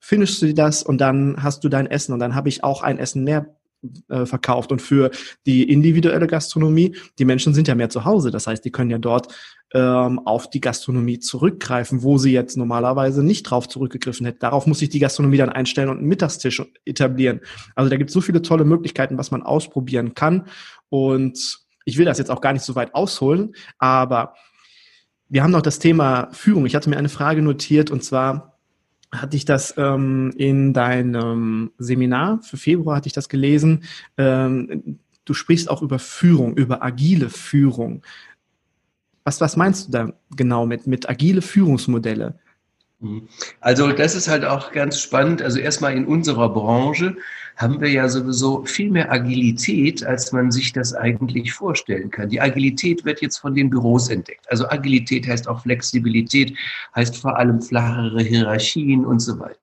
finishst 0.00 0.42
du 0.42 0.52
das 0.54 0.82
und 0.82 0.98
dann 0.98 1.42
hast 1.42 1.64
du 1.64 1.68
dein 1.68 1.86
Essen 1.86 2.12
und 2.12 2.20
dann 2.20 2.34
habe 2.34 2.48
ich 2.48 2.62
auch 2.62 2.82
ein 2.82 2.98
Essen 2.98 3.24
mehr 3.24 3.54
äh, 4.08 4.26
verkauft. 4.26 4.72
Und 4.72 4.80
für 4.80 5.10
die 5.46 5.70
individuelle 5.70 6.26
Gastronomie, 6.26 6.96
die 7.18 7.24
Menschen 7.24 7.54
sind 7.54 7.68
ja 7.68 7.74
mehr 7.74 7.90
zu 7.90 8.04
Hause. 8.04 8.30
Das 8.30 8.46
heißt, 8.46 8.64
die 8.64 8.70
können 8.70 8.90
ja 8.90 8.98
dort 8.98 9.34
ähm, 9.74 10.20
auf 10.20 10.48
die 10.48 10.60
Gastronomie 10.60 11.18
zurückgreifen, 11.18 12.02
wo 12.02 12.16
sie 12.16 12.32
jetzt 12.32 12.56
normalerweise 12.56 13.22
nicht 13.22 13.42
drauf 13.44 13.68
zurückgegriffen 13.68 14.24
hätte. 14.24 14.38
Darauf 14.38 14.66
muss 14.66 14.78
sich 14.78 14.88
die 14.88 15.00
Gastronomie 15.00 15.36
dann 15.36 15.50
einstellen 15.50 15.88
und 15.88 15.98
einen 15.98 16.08
Mittagstisch 16.08 16.62
etablieren. 16.84 17.40
Also 17.74 17.90
da 17.90 17.96
gibt 17.96 18.10
es 18.10 18.14
so 18.14 18.20
viele 18.20 18.40
tolle 18.40 18.64
Möglichkeiten, 18.64 19.18
was 19.18 19.30
man 19.30 19.42
ausprobieren 19.42 20.14
kann. 20.14 20.46
Und 20.88 21.64
ich 21.84 21.98
will 21.98 22.06
das 22.06 22.18
jetzt 22.18 22.30
auch 22.30 22.40
gar 22.40 22.52
nicht 22.52 22.64
so 22.64 22.74
weit 22.74 22.94
ausholen, 22.94 23.54
aber 23.78 24.34
wir 25.34 25.42
haben 25.42 25.50
noch 25.50 25.62
das 25.62 25.80
Thema 25.80 26.28
Führung. 26.30 26.64
Ich 26.64 26.76
hatte 26.76 26.88
mir 26.88 26.96
eine 26.96 27.08
Frage 27.08 27.42
notiert 27.42 27.90
und 27.90 28.04
zwar 28.04 28.56
hatte 29.10 29.36
ich 29.36 29.44
das 29.44 29.74
ähm, 29.76 30.32
in 30.36 30.72
deinem 30.72 31.72
Seminar 31.76 32.40
für 32.42 32.56
Februar 32.56 32.94
hatte 32.98 33.08
ich 33.08 33.14
das 33.14 33.28
gelesen. 33.28 33.82
Ähm, 34.16 35.00
du 35.24 35.34
sprichst 35.34 35.68
auch 35.68 35.82
über 35.82 35.98
Führung, 35.98 36.56
über 36.56 36.84
agile 36.84 37.30
Führung. 37.30 38.02
Was, 39.24 39.40
was 39.40 39.56
meinst 39.56 39.88
du 39.88 39.90
da 39.90 40.12
genau 40.36 40.66
mit, 40.66 40.86
mit 40.86 41.08
agile 41.08 41.42
Führungsmodelle? 41.42 42.38
Mhm. 43.00 43.28
Also 43.60 43.92
das 43.92 44.14
ist 44.14 44.28
halt 44.28 44.44
auch 44.44 44.72
ganz 44.72 45.00
spannend. 45.00 45.42
Also 45.42 45.58
erstmal 45.58 45.96
in 45.96 46.06
unserer 46.06 46.48
Branche 46.48 47.16
haben 47.56 47.80
wir 47.80 47.90
ja 47.90 48.08
sowieso 48.08 48.64
viel 48.64 48.90
mehr 48.90 49.12
Agilität, 49.12 50.04
als 50.04 50.32
man 50.32 50.50
sich 50.50 50.72
das 50.72 50.92
eigentlich 50.92 51.52
vorstellen 51.52 52.10
kann. 52.10 52.28
Die 52.28 52.40
Agilität 52.40 53.04
wird 53.04 53.20
jetzt 53.20 53.38
von 53.38 53.54
den 53.54 53.70
Büros 53.70 54.08
entdeckt. 54.08 54.44
Also 54.50 54.68
Agilität 54.68 55.28
heißt 55.28 55.46
auch 55.46 55.62
Flexibilität, 55.62 56.56
heißt 56.96 57.16
vor 57.16 57.36
allem 57.38 57.60
flachere 57.62 58.22
Hierarchien 58.22 59.06
und 59.06 59.20
so 59.20 59.38
weiter. 59.38 59.58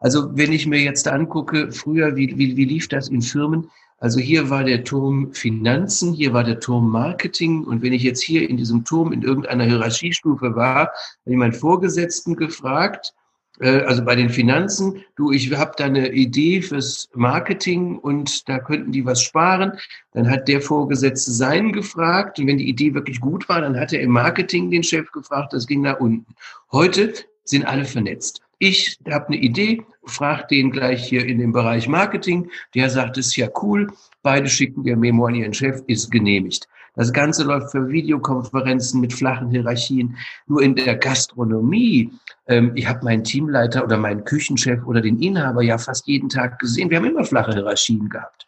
Also 0.00 0.36
wenn 0.36 0.52
ich 0.52 0.66
mir 0.66 0.80
jetzt 0.80 1.08
angucke, 1.08 1.72
früher, 1.72 2.16
wie, 2.16 2.36
wie, 2.36 2.56
wie 2.56 2.64
lief 2.64 2.88
das 2.88 3.08
in 3.08 3.22
Firmen? 3.22 3.70
Also 4.00 4.18
hier 4.18 4.48
war 4.48 4.64
der 4.64 4.82
Turm 4.82 5.32
Finanzen, 5.34 6.14
hier 6.14 6.32
war 6.32 6.42
der 6.42 6.58
Turm 6.58 6.90
Marketing. 6.90 7.64
Und 7.64 7.82
wenn 7.82 7.92
ich 7.92 8.02
jetzt 8.02 8.22
hier 8.22 8.48
in 8.48 8.56
diesem 8.56 8.84
Turm 8.84 9.12
in 9.12 9.22
irgendeiner 9.22 9.64
Hierarchiestufe 9.64 10.56
war, 10.56 10.78
habe 10.78 10.92
ich 11.26 11.36
meinen 11.36 11.52
Vorgesetzten 11.52 12.34
gefragt, 12.34 13.12
äh, 13.60 13.82
also 13.82 14.02
bei 14.02 14.16
den 14.16 14.30
Finanzen, 14.30 15.04
du, 15.16 15.32
ich 15.32 15.54
habe 15.54 15.72
da 15.76 15.84
eine 15.84 16.12
Idee 16.12 16.62
fürs 16.62 17.10
Marketing 17.14 17.98
und 17.98 18.48
da 18.48 18.58
könnten 18.58 18.90
die 18.90 19.04
was 19.04 19.22
sparen. 19.22 19.72
Dann 20.12 20.30
hat 20.30 20.48
der 20.48 20.62
Vorgesetzte 20.62 21.30
seinen 21.30 21.72
gefragt 21.72 22.38
und 22.38 22.46
wenn 22.46 22.58
die 22.58 22.68
Idee 22.68 22.94
wirklich 22.94 23.20
gut 23.20 23.48
war, 23.50 23.60
dann 23.60 23.78
hat 23.78 23.92
er 23.92 24.00
im 24.00 24.12
Marketing 24.12 24.70
den 24.70 24.82
Chef 24.82 25.12
gefragt, 25.12 25.52
das 25.52 25.66
ging 25.66 25.82
nach 25.82 26.00
unten. 26.00 26.34
Heute 26.72 27.12
sind 27.44 27.66
alle 27.66 27.84
vernetzt. 27.84 28.40
Ich 28.58 28.98
habe 29.10 29.28
eine 29.28 29.36
Idee, 29.36 29.82
frage 30.10 30.46
den 30.50 30.70
gleich 30.70 31.04
hier 31.06 31.24
in 31.24 31.38
dem 31.38 31.52
Bereich 31.52 31.88
Marketing. 31.88 32.50
Der 32.74 32.90
sagt, 32.90 33.18
es 33.18 33.28
ist 33.28 33.36
ja 33.36 33.48
cool. 33.62 33.92
Beide 34.22 34.48
schicken 34.48 34.84
der 34.84 34.96
Memo 34.96 35.26
an 35.26 35.34
ihren 35.34 35.54
Chef, 35.54 35.82
ist 35.86 36.10
genehmigt. 36.10 36.68
Das 36.94 37.12
Ganze 37.12 37.44
läuft 37.44 37.70
für 37.70 37.88
Videokonferenzen 37.88 39.00
mit 39.00 39.12
flachen 39.12 39.50
Hierarchien. 39.50 40.16
Nur 40.46 40.62
in 40.62 40.74
der 40.74 40.96
Gastronomie, 40.96 42.12
ähm, 42.48 42.72
ich 42.74 42.88
habe 42.88 43.04
meinen 43.04 43.24
Teamleiter 43.24 43.84
oder 43.84 43.96
meinen 43.96 44.24
Küchenchef 44.24 44.84
oder 44.84 45.00
den 45.00 45.20
Inhaber 45.20 45.62
ja 45.62 45.78
fast 45.78 46.06
jeden 46.06 46.28
Tag 46.28 46.58
gesehen. 46.58 46.90
Wir 46.90 46.98
haben 46.98 47.06
immer 47.06 47.24
flache 47.24 47.52
Hierarchien 47.52 48.08
gehabt. 48.08 48.46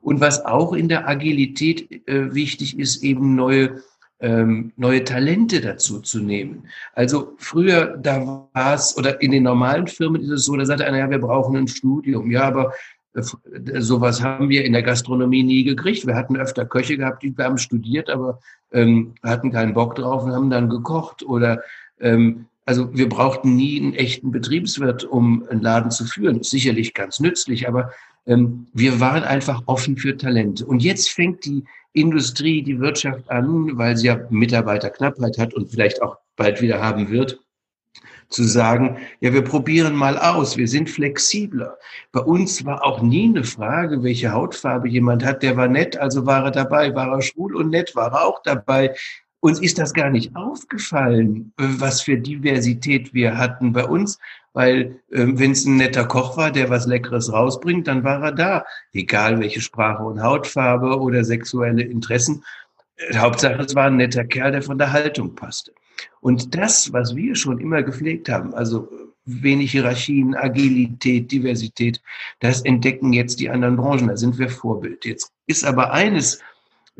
Und 0.00 0.20
was 0.20 0.44
auch 0.44 0.72
in 0.72 0.88
der 0.88 1.06
Agilität 1.06 2.08
äh, 2.08 2.34
wichtig 2.34 2.78
ist, 2.78 3.04
eben 3.04 3.36
neue 3.36 3.82
ähm, 4.22 4.72
neue 4.76 5.04
Talente 5.04 5.60
dazu 5.60 6.00
zu 6.00 6.20
nehmen. 6.20 6.68
Also 6.94 7.34
früher, 7.38 7.98
da 7.98 8.48
war 8.54 8.74
es, 8.74 8.96
oder 8.96 9.20
in 9.20 9.32
den 9.32 9.42
normalen 9.42 9.88
Firmen 9.88 10.22
ist 10.22 10.30
es 10.30 10.44
so, 10.44 10.56
da 10.56 10.64
sagte 10.64 10.86
einer, 10.86 10.98
ja, 10.98 11.10
wir 11.10 11.18
brauchen 11.18 11.56
ein 11.56 11.68
Studium. 11.68 12.30
Ja, 12.30 12.44
aber 12.44 12.72
äh, 13.14 13.80
sowas 13.80 14.22
haben 14.22 14.48
wir 14.48 14.64
in 14.64 14.72
der 14.72 14.84
Gastronomie 14.84 15.42
nie 15.42 15.64
gekriegt. 15.64 16.06
Wir 16.06 16.14
hatten 16.14 16.36
öfter 16.36 16.64
Köche 16.64 16.96
gehabt, 16.96 17.24
die 17.24 17.34
haben 17.36 17.58
studiert, 17.58 18.08
aber 18.08 18.38
ähm, 18.70 19.14
hatten 19.24 19.50
keinen 19.50 19.74
Bock 19.74 19.96
drauf 19.96 20.22
und 20.22 20.32
haben 20.32 20.50
dann 20.50 20.70
gekocht. 20.70 21.24
Oder 21.24 21.60
ähm, 22.00 22.46
also 22.64 22.96
wir 22.96 23.08
brauchten 23.08 23.56
nie 23.56 23.80
einen 23.80 23.94
echten 23.94 24.30
Betriebswirt, 24.30 25.02
um 25.02 25.44
einen 25.50 25.62
Laden 25.62 25.90
zu 25.90 26.04
führen. 26.04 26.38
Ist 26.38 26.50
sicherlich 26.50 26.94
ganz 26.94 27.18
nützlich, 27.18 27.66
aber 27.66 27.90
ähm, 28.24 28.68
wir 28.72 29.00
waren 29.00 29.24
einfach 29.24 29.62
offen 29.66 29.96
für 29.96 30.16
Talente. 30.16 30.64
Und 30.64 30.80
jetzt 30.80 31.10
fängt 31.10 31.44
die 31.44 31.64
Industrie, 31.92 32.62
die 32.62 32.80
Wirtschaft 32.80 33.30
an, 33.30 33.76
weil 33.76 33.96
sie 33.96 34.06
ja 34.06 34.20
Mitarbeiterknappheit 34.30 35.38
hat 35.38 35.54
und 35.54 35.70
vielleicht 35.70 36.00
auch 36.02 36.18
bald 36.36 36.62
wieder 36.62 36.80
haben 36.80 37.10
wird, 37.10 37.38
zu 38.28 38.44
sagen, 38.44 38.98
ja, 39.20 39.32
wir 39.32 39.42
probieren 39.42 39.94
mal 39.94 40.16
aus, 40.16 40.56
wir 40.56 40.66
sind 40.66 40.88
flexibler. 40.88 41.76
Bei 42.12 42.20
uns 42.20 42.64
war 42.64 42.84
auch 42.84 43.02
nie 43.02 43.28
eine 43.28 43.44
Frage, 43.44 44.02
welche 44.02 44.32
Hautfarbe 44.32 44.88
jemand 44.88 45.24
hat, 45.24 45.42
der 45.42 45.56
war 45.56 45.68
nett, 45.68 45.96
also 45.98 46.24
war 46.24 46.44
er 46.46 46.50
dabei, 46.50 46.94
war 46.94 47.12
er 47.12 47.22
schwul 47.22 47.54
und 47.54 47.70
nett, 47.70 47.94
war 47.94 48.12
er 48.12 48.24
auch 48.24 48.42
dabei. 48.42 48.94
Uns 49.44 49.58
ist 49.58 49.78
das 49.80 49.92
gar 49.92 50.08
nicht 50.08 50.36
aufgefallen, 50.36 51.52
was 51.56 52.00
für 52.00 52.16
Diversität 52.16 53.12
wir 53.12 53.36
hatten 53.36 53.72
bei 53.72 53.84
uns, 53.84 54.20
weil 54.52 55.00
äh, 55.10 55.26
wenn 55.26 55.50
es 55.50 55.64
ein 55.64 55.78
netter 55.78 56.04
Koch 56.04 56.36
war, 56.36 56.52
der 56.52 56.70
was 56.70 56.86
Leckeres 56.86 57.32
rausbringt, 57.32 57.88
dann 57.88 58.04
war 58.04 58.22
er 58.22 58.30
da, 58.30 58.64
egal 58.92 59.40
welche 59.40 59.60
Sprache 59.60 60.04
und 60.04 60.22
Hautfarbe 60.22 61.00
oder 61.00 61.24
sexuelle 61.24 61.82
Interessen. 61.82 62.44
Äh, 62.96 63.16
Hauptsache, 63.16 63.60
es 63.62 63.74
war 63.74 63.86
ein 63.86 63.96
netter 63.96 64.24
Kerl, 64.24 64.52
der 64.52 64.62
von 64.62 64.78
der 64.78 64.92
Haltung 64.92 65.34
passte. 65.34 65.72
Und 66.20 66.54
das, 66.54 66.92
was 66.92 67.16
wir 67.16 67.34
schon 67.34 67.58
immer 67.58 67.82
gepflegt 67.82 68.28
haben, 68.28 68.54
also 68.54 68.88
wenig 69.24 69.72
Hierarchien, 69.72 70.36
Agilität, 70.36 71.32
Diversität, 71.32 72.00
das 72.38 72.62
entdecken 72.62 73.12
jetzt 73.12 73.40
die 73.40 73.50
anderen 73.50 73.74
Branchen, 73.74 74.06
da 74.06 74.16
sind 74.16 74.38
wir 74.38 74.48
Vorbild. 74.48 75.04
Jetzt 75.04 75.32
ist 75.48 75.64
aber 75.64 75.92
eines 75.92 76.38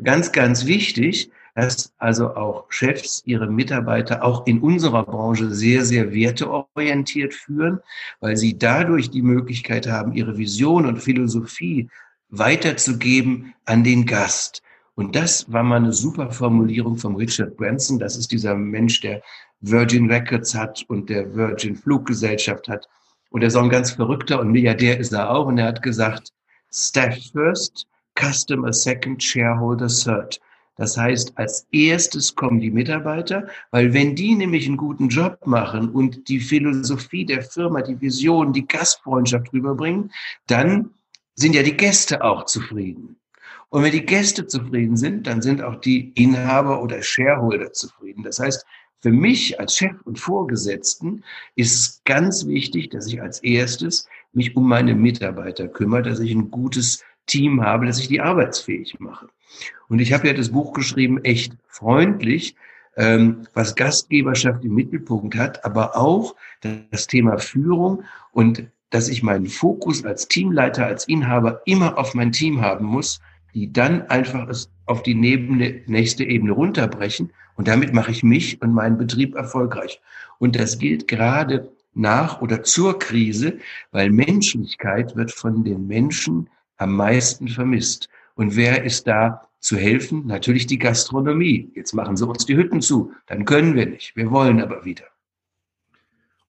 ganz, 0.03 0.33
ganz 0.33 0.65
wichtig, 0.65 1.31
dass 1.55 1.93
also 1.97 2.35
auch 2.35 2.65
Chefs 2.69 3.21
ihre 3.25 3.47
Mitarbeiter 3.47 4.23
auch 4.23 4.47
in 4.47 4.59
unserer 4.59 5.03
Branche 5.03 5.51
sehr, 5.51 5.85
sehr 5.85 6.11
werteorientiert 6.13 7.33
führen, 7.33 7.79
weil 8.19 8.37
sie 8.37 8.57
dadurch 8.57 9.11
die 9.11 9.21
Möglichkeit 9.21 9.87
haben, 9.87 10.13
ihre 10.13 10.37
Vision 10.37 10.85
und 10.85 11.01
Philosophie 11.01 11.89
weiterzugeben 12.29 13.53
an 13.65 13.83
den 13.83 14.05
Gast. 14.05 14.63
Und 14.95 15.15
das 15.15 15.51
war 15.51 15.63
mal 15.63 15.77
eine 15.77 15.93
super 15.93 16.31
Formulierung 16.31 16.97
von 16.97 17.15
Richard 17.15 17.55
Branson. 17.57 17.99
Das 17.99 18.15
ist 18.15 18.31
dieser 18.31 18.55
Mensch, 18.55 19.01
der 19.01 19.21
Virgin 19.61 20.11
Records 20.11 20.53
hat 20.53 20.83
und 20.87 21.09
der 21.09 21.33
Virgin 21.35 21.75
Fluggesellschaft 21.75 22.67
hat. 22.67 22.87
Und 23.29 23.41
er 23.41 23.47
ist 23.47 23.55
auch 23.55 23.63
ein 23.63 23.69
ganz 23.69 23.91
verrückter 23.91 24.39
und 24.39 24.51
Milliardär 24.51 24.99
ist 24.99 25.13
er 25.13 25.31
auch. 25.31 25.47
Und 25.47 25.57
er 25.57 25.67
hat 25.67 25.81
gesagt, 25.81 26.29
Staff 26.71 27.17
first, 27.31 27.87
Customer 28.19 28.73
second, 28.73 29.21
Shareholder 29.23 29.87
third. 29.87 30.39
Das 30.75 30.97
heißt, 30.97 31.37
als 31.37 31.67
erstes 31.71 32.35
kommen 32.35 32.59
die 32.59 32.71
Mitarbeiter, 32.71 33.47
weil 33.71 33.93
wenn 33.93 34.15
die 34.15 34.35
nämlich 34.35 34.65
einen 34.67 34.77
guten 34.77 35.09
Job 35.09 35.45
machen 35.45 35.89
und 35.89 36.27
die 36.27 36.39
Philosophie 36.39 37.25
der 37.25 37.43
Firma, 37.43 37.81
die 37.81 37.99
Vision, 38.01 38.53
die 38.53 38.65
Gastfreundschaft 38.65 39.53
rüberbringen, 39.53 40.11
dann 40.47 40.89
sind 41.35 41.55
ja 41.55 41.63
die 41.63 41.77
Gäste 41.77 42.23
auch 42.23 42.45
zufrieden. 42.45 43.17
Und 43.69 43.83
wenn 43.83 43.91
die 43.91 44.05
Gäste 44.05 44.45
zufrieden 44.45 44.97
sind, 44.97 45.25
dann 45.25 45.41
sind 45.41 45.61
auch 45.61 45.75
die 45.75 46.11
Inhaber 46.15 46.81
oder 46.81 47.01
Shareholder 47.01 47.73
zufrieden. 47.73 48.23
Das 48.23 48.39
heißt, 48.39 48.65
für 49.01 49.11
mich 49.11 49.59
als 49.59 49.75
Chef 49.75 50.01
und 50.05 50.19
Vorgesetzten 50.19 51.23
ist 51.55 51.75
es 51.75 52.01
ganz 52.05 52.47
wichtig, 52.47 52.89
dass 52.89 53.07
ich 53.07 53.21
als 53.21 53.39
erstes 53.43 54.07
mich 54.31 54.55
um 54.55 54.67
meine 54.67 54.95
Mitarbeiter 54.95 55.67
kümmere, 55.67 56.03
dass 56.03 56.19
ich 56.19 56.31
ein 56.31 56.51
gutes 56.51 57.03
Team 57.25 57.61
habe, 57.63 57.85
dass 57.85 57.99
ich 57.99 58.07
die 58.07 58.21
arbeitsfähig 58.21 58.99
mache. 58.99 59.27
Und 59.87 59.99
ich 59.99 60.13
habe 60.13 60.27
ja 60.27 60.33
das 60.33 60.49
Buch 60.49 60.73
geschrieben, 60.73 61.23
echt 61.23 61.53
freundlich, 61.67 62.55
ähm, 62.95 63.47
was 63.53 63.75
Gastgeberschaft 63.75 64.63
im 64.63 64.75
Mittelpunkt 64.75 65.35
hat, 65.35 65.65
aber 65.65 65.97
auch 65.97 66.35
das 66.61 67.07
Thema 67.07 67.37
Führung 67.37 68.03
und 68.31 68.67
dass 68.89 69.09
ich 69.09 69.23
meinen 69.23 69.47
Fokus 69.47 70.05
als 70.05 70.27
Teamleiter, 70.27 70.85
als 70.85 71.07
Inhaber 71.07 71.61
immer 71.65 71.97
auf 71.97 72.13
mein 72.13 72.31
Team 72.31 72.61
haben 72.61 72.85
muss, 72.85 73.21
die 73.55 73.73
dann 73.73 74.03
einfach 74.09 74.47
es 74.47 74.69
auf 74.85 75.01
die 75.01 75.15
nächste 75.15 76.23
Ebene 76.23 76.51
runterbrechen. 76.51 77.31
Und 77.55 77.67
damit 77.67 77.93
mache 77.93 78.11
ich 78.11 78.23
mich 78.23 78.61
und 78.61 78.73
meinen 78.73 78.97
Betrieb 78.97 79.35
erfolgreich. 79.35 79.99
Und 80.37 80.55
das 80.59 80.77
gilt 80.77 81.07
gerade 81.07 81.71
nach 81.95 82.41
oder 82.41 82.63
zur 82.63 82.99
Krise, 82.99 83.59
weil 83.91 84.09
Menschlichkeit 84.11 85.15
wird 85.15 85.31
von 85.31 85.63
den 85.63 85.87
Menschen 85.87 86.49
am 86.77 86.95
meisten 86.95 87.47
vermisst. 87.47 88.09
Und 88.35 88.55
wer 88.55 88.83
ist 88.83 89.07
da 89.07 89.49
zu 89.59 89.77
helfen? 89.77 90.25
Natürlich 90.25 90.67
die 90.67 90.79
Gastronomie. 90.79 91.71
Jetzt 91.75 91.93
machen 91.93 92.17
sie 92.17 92.27
uns 92.27 92.45
die 92.45 92.55
Hütten 92.55 92.81
zu. 92.81 93.13
Dann 93.27 93.45
können 93.45 93.75
wir 93.75 93.85
nicht. 93.85 94.15
Wir 94.15 94.31
wollen 94.31 94.61
aber 94.61 94.85
wieder. 94.85 95.05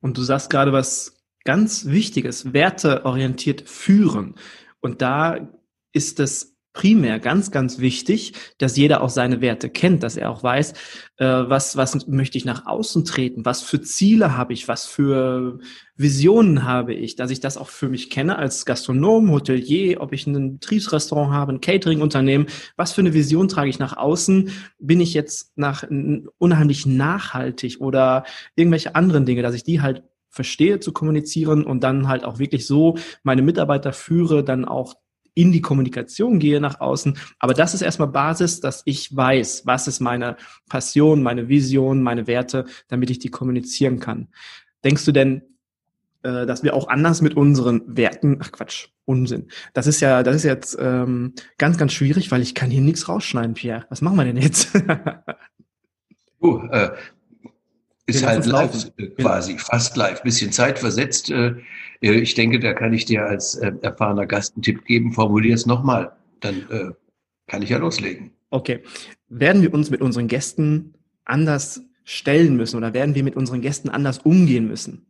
Und 0.00 0.18
du 0.18 0.22
sagst 0.22 0.50
gerade 0.50 0.72
was 0.72 1.24
ganz 1.44 1.86
Wichtiges, 1.86 2.52
werteorientiert 2.52 3.68
führen. 3.68 4.34
Und 4.80 5.02
da 5.02 5.48
ist 5.92 6.20
es 6.20 6.53
primär 6.74 7.20
ganz, 7.20 7.52
ganz 7.52 7.78
wichtig, 7.78 8.34
dass 8.58 8.76
jeder 8.76 9.00
auch 9.00 9.08
seine 9.08 9.40
Werte 9.40 9.70
kennt, 9.70 10.02
dass 10.02 10.16
er 10.16 10.30
auch 10.30 10.42
weiß, 10.42 10.72
äh, 11.16 11.24
was, 11.24 11.76
was 11.76 12.06
möchte 12.08 12.36
ich 12.36 12.44
nach 12.44 12.66
außen 12.66 13.04
treten, 13.04 13.44
was 13.44 13.62
für 13.62 13.80
Ziele 13.80 14.36
habe 14.36 14.52
ich, 14.52 14.68
was 14.68 14.84
für 14.84 15.60
Visionen 15.96 16.64
habe 16.64 16.92
ich, 16.92 17.14
dass 17.14 17.30
ich 17.30 17.38
das 17.38 17.56
auch 17.56 17.68
für 17.68 17.88
mich 17.88 18.10
kenne 18.10 18.36
als 18.36 18.66
Gastronom, 18.66 19.30
Hotelier, 19.30 20.00
ob 20.00 20.12
ich 20.12 20.26
ein 20.26 20.58
Betriebsrestaurant 20.58 21.32
habe, 21.32 21.52
ein 21.52 21.60
Catering-Unternehmen, 21.60 22.46
was 22.76 22.92
für 22.92 23.00
eine 23.00 23.14
Vision 23.14 23.48
trage 23.48 23.70
ich 23.70 23.78
nach 23.78 23.96
außen, 23.96 24.50
bin 24.80 25.00
ich 25.00 25.14
jetzt 25.14 25.56
nach 25.56 25.84
unheimlich 26.38 26.86
nachhaltig 26.86 27.80
oder 27.80 28.24
irgendwelche 28.56 28.96
anderen 28.96 29.24
Dinge, 29.24 29.42
dass 29.42 29.54
ich 29.54 29.62
die 29.62 29.80
halt 29.80 30.02
verstehe 30.28 30.80
zu 30.80 30.92
kommunizieren 30.92 31.64
und 31.64 31.84
dann 31.84 32.08
halt 32.08 32.24
auch 32.24 32.40
wirklich 32.40 32.66
so 32.66 32.98
meine 33.22 33.42
Mitarbeiter 33.42 33.92
führe, 33.92 34.42
dann 34.42 34.64
auch 34.64 34.94
in 35.34 35.52
die 35.52 35.60
Kommunikation 35.60 36.38
gehe 36.38 36.60
nach 36.60 36.80
außen. 36.80 37.18
Aber 37.38 37.54
das 37.54 37.74
ist 37.74 37.82
erstmal 37.82 38.08
Basis, 38.08 38.60
dass 38.60 38.82
ich 38.84 39.14
weiß, 39.14 39.62
was 39.66 39.88
ist 39.88 40.00
meine 40.00 40.36
Passion, 40.68 41.22
meine 41.22 41.48
Vision, 41.48 42.02
meine 42.02 42.26
Werte, 42.26 42.66
damit 42.88 43.10
ich 43.10 43.18
die 43.18 43.30
kommunizieren 43.30 44.00
kann. 44.00 44.28
Denkst 44.84 45.04
du 45.04 45.12
denn, 45.12 45.42
äh, 46.22 46.46
dass 46.46 46.62
wir 46.62 46.74
auch 46.74 46.88
anders 46.88 47.20
mit 47.20 47.36
unseren 47.36 47.82
Werten, 47.96 48.38
ach 48.40 48.52
Quatsch, 48.52 48.88
Unsinn. 49.04 49.48
Das 49.74 49.86
ist 49.86 50.00
ja, 50.00 50.22
das 50.22 50.36
ist 50.36 50.44
jetzt 50.44 50.78
ähm, 50.80 51.34
ganz, 51.58 51.76
ganz 51.76 51.92
schwierig, 51.92 52.30
weil 52.30 52.40
ich 52.40 52.54
kann 52.54 52.70
hier 52.70 52.80
nichts 52.80 53.08
rausschneiden, 53.08 53.54
Pierre. 53.54 53.84
Was 53.90 54.00
machen 54.00 54.16
wir 54.16 54.24
denn 54.24 54.38
jetzt? 54.38 54.74
uh, 56.40 56.60
äh, 56.70 56.90
ist 58.06 58.26
halt 58.26 58.46
live 58.46 58.90
äh, 58.96 59.08
quasi, 59.08 59.58
fast 59.58 59.96
live, 59.96 60.22
bisschen 60.22 60.52
zeitversetzt. 60.52 61.30
Äh, 61.30 61.56
ich 62.12 62.34
denke, 62.34 62.58
da 62.58 62.72
kann 62.72 62.92
ich 62.92 63.04
dir 63.04 63.24
als 63.24 63.54
äh, 63.56 63.72
erfahrener 63.82 64.26
Gast 64.26 64.54
einen 64.54 64.62
Tipp 64.62 64.84
geben. 64.84 65.12
Formulier 65.12 65.54
es 65.54 65.66
nochmal, 65.66 66.12
dann 66.40 66.66
äh, 66.70 66.90
kann 67.46 67.62
ich 67.62 67.70
ja 67.70 67.78
loslegen. 67.78 68.32
Okay. 68.50 68.82
Werden 69.28 69.62
wir 69.62 69.72
uns 69.72 69.90
mit 69.90 70.00
unseren 70.00 70.28
Gästen 70.28 70.94
anders 71.24 71.82
stellen 72.04 72.56
müssen 72.56 72.76
oder 72.76 72.92
werden 72.94 73.14
wir 73.14 73.24
mit 73.24 73.36
unseren 73.36 73.60
Gästen 73.60 73.88
anders 73.88 74.18
umgehen 74.18 74.68
müssen? 74.68 75.06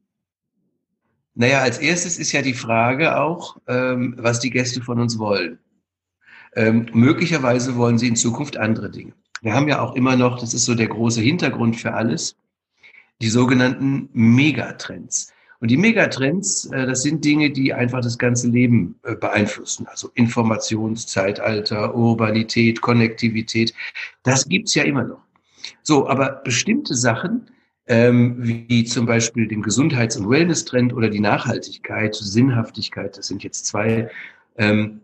Naja, 1.34 1.60
als 1.60 1.78
erstes 1.78 2.18
ist 2.18 2.32
ja 2.32 2.42
die 2.42 2.54
Frage 2.54 3.18
auch, 3.18 3.56
ähm, 3.66 4.14
was 4.18 4.38
die 4.38 4.50
Gäste 4.50 4.80
von 4.80 5.00
uns 5.00 5.18
wollen. 5.18 5.58
Ähm, 6.54 6.86
möglicherweise 6.92 7.74
wollen 7.74 7.98
sie 7.98 8.06
in 8.06 8.16
Zukunft 8.16 8.56
andere 8.56 8.90
Dinge. 8.90 9.14
Wir 9.42 9.52
haben 9.52 9.68
ja 9.68 9.80
auch 9.80 9.96
immer 9.96 10.16
noch, 10.16 10.38
das 10.38 10.54
ist 10.54 10.64
so 10.64 10.76
der 10.76 10.86
große 10.86 11.20
Hintergrund 11.20 11.76
für 11.76 11.92
alles, 11.92 12.36
die 13.20 13.28
sogenannten 13.28 14.08
Megatrends. 14.12 15.33
Und 15.64 15.70
die 15.70 15.78
Megatrends, 15.78 16.66
äh, 16.66 16.84
das 16.84 17.00
sind 17.00 17.24
Dinge, 17.24 17.48
die 17.48 17.72
einfach 17.72 18.02
das 18.02 18.18
ganze 18.18 18.48
Leben 18.48 18.96
äh, 19.02 19.14
beeinflussen. 19.14 19.86
Also 19.86 20.10
Informationszeitalter, 20.12 21.94
Urbanität, 21.94 22.82
Konnektivität. 22.82 23.72
Das 24.24 24.46
gibt's 24.46 24.74
ja 24.74 24.82
immer 24.82 25.04
noch. 25.04 25.22
So, 25.82 26.06
aber 26.06 26.42
bestimmte 26.44 26.94
Sachen, 26.94 27.46
ähm, 27.86 28.36
wie 28.42 28.84
zum 28.84 29.06
Beispiel 29.06 29.48
den 29.48 29.62
Gesundheits- 29.62 30.18
und 30.18 30.28
Wellness-Trend 30.28 30.92
oder 30.92 31.08
die 31.08 31.20
Nachhaltigkeit, 31.20 32.14
Sinnhaftigkeit, 32.14 33.16
das 33.16 33.28
sind 33.28 33.42
jetzt 33.42 33.64
zwei, 33.64 34.10
ähm, 34.58 35.00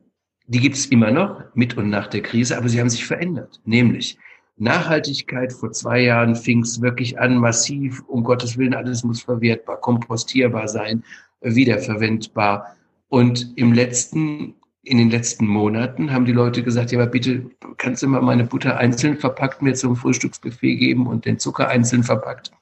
die 0.46 0.60
gibt 0.60 0.76
es 0.76 0.84
immer 0.84 1.10
noch 1.10 1.42
mit 1.54 1.74
und 1.78 1.88
nach 1.88 2.08
der 2.08 2.20
Krise, 2.20 2.58
aber 2.58 2.68
sie 2.68 2.80
haben 2.80 2.90
sich 2.90 3.06
verändert. 3.06 3.62
Nämlich 3.64 4.18
Nachhaltigkeit 4.60 5.52
vor 5.52 5.72
zwei 5.72 6.00
Jahren 6.00 6.36
fing 6.36 6.62
es 6.62 6.82
wirklich 6.82 7.18
an, 7.18 7.38
massiv, 7.38 8.02
um 8.06 8.22
Gottes 8.22 8.58
Willen, 8.58 8.74
alles 8.74 9.02
muss 9.02 9.22
verwertbar, 9.22 9.78
kompostierbar 9.80 10.68
sein, 10.68 11.02
wiederverwendbar. 11.40 12.76
Und 13.08 13.52
im 13.56 13.72
letzten, 13.72 14.54
in 14.82 14.98
den 14.98 15.10
letzten 15.10 15.46
Monaten 15.46 16.12
haben 16.12 16.26
die 16.26 16.32
Leute 16.32 16.62
gesagt, 16.62 16.92
ja, 16.92 17.00
aber 17.00 17.10
bitte 17.10 17.50
kannst 17.78 18.02
du 18.02 18.08
mal 18.08 18.20
meine 18.20 18.44
Butter 18.44 18.76
einzeln 18.76 19.16
verpackt 19.16 19.62
mir 19.62 19.74
zum 19.74 19.96
Frühstücksbuffet 19.96 20.76
geben 20.76 21.06
und 21.06 21.24
den 21.24 21.38
Zucker 21.38 21.68
einzeln 21.68 22.04
verpackt. 22.04 22.52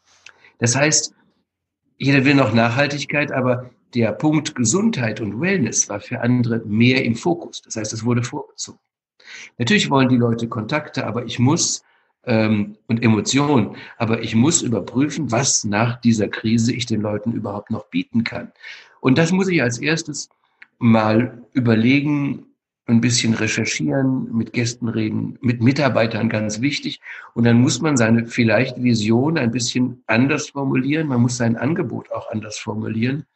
Das 0.59 0.77
heißt, 0.77 1.13
jeder 1.97 2.25
will 2.25 2.37
noch 2.37 2.55
Nachhaltigkeit, 2.55 3.33
aber 3.33 3.71
der 3.95 4.13
Punkt 4.13 4.55
Gesundheit 4.55 5.21
und 5.21 5.41
Wellness 5.41 5.89
war 5.89 5.99
für 5.99 6.21
andere 6.21 6.61
mehr 6.65 7.05
im 7.05 7.17
Fokus. 7.17 7.61
Das 7.63 7.75
heißt, 7.75 7.93
es 7.93 8.05
wurde 8.05 8.23
vorgezogen. 8.23 8.79
Natürlich 9.59 9.91
wollen 9.91 10.09
die 10.09 10.17
Leute 10.17 10.49
Kontakte, 10.49 11.05
aber 11.07 11.25
ich 11.25 11.39
muss 11.39 11.83
ähm, 12.25 12.77
und 12.87 13.03
Emotionen, 13.03 13.77
aber 13.97 14.23
ich 14.23 14.35
muss 14.35 14.63
überprüfen, 14.63 15.31
was 15.31 15.65
nach 15.65 16.01
dieser 16.01 16.29
Krise 16.29 16.75
ich 16.75 16.87
den 16.87 17.01
Leuten 17.01 17.33
überhaupt 17.33 17.71
noch 17.71 17.87
bieten 17.87 18.25
kann. 18.25 18.53
Und 19.01 19.19
das 19.19 19.33
muss 19.33 19.49
ich 19.49 19.63
als 19.63 19.79
erstes 19.79 20.29
mal 20.79 21.43
überlegen, 21.53 22.45
ein 22.89 23.01
bisschen 23.03 23.35
recherchieren, 23.35 24.35
mit 24.35 24.55
Gästen 24.55 24.89
reden, 24.89 25.39
mit 25.43 25.63
Mitarbeitern 25.63 26.31
ganz 26.31 26.63
wichtig. 26.63 27.01
Und 27.35 27.45
dann 27.45 27.61
muss 27.61 27.83
man 27.83 27.99
seine 27.99 28.27
vielleicht 28.27 28.83
Vision 28.83 29.37
ein 29.37 29.51
bisschen 29.51 30.03
anders 30.07 30.49
formulieren. 30.49 31.07
Man 31.07 31.21
muss 31.21 31.37
sein 31.37 31.57
Angebot 31.57 32.11
auch 32.11 32.31
anders 32.31 32.57
formulieren. 32.57 33.27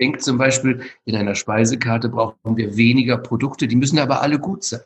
Denkt 0.00 0.22
zum 0.22 0.38
Beispiel, 0.38 0.82
in 1.04 1.16
einer 1.16 1.34
Speisekarte 1.34 2.08
brauchen 2.08 2.56
wir 2.56 2.76
weniger 2.76 3.18
Produkte, 3.18 3.66
die 3.66 3.76
müssen 3.76 3.98
aber 3.98 4.22
alle 4.22 4.38
gut 4.38 4.62
sein. 4.62 4.80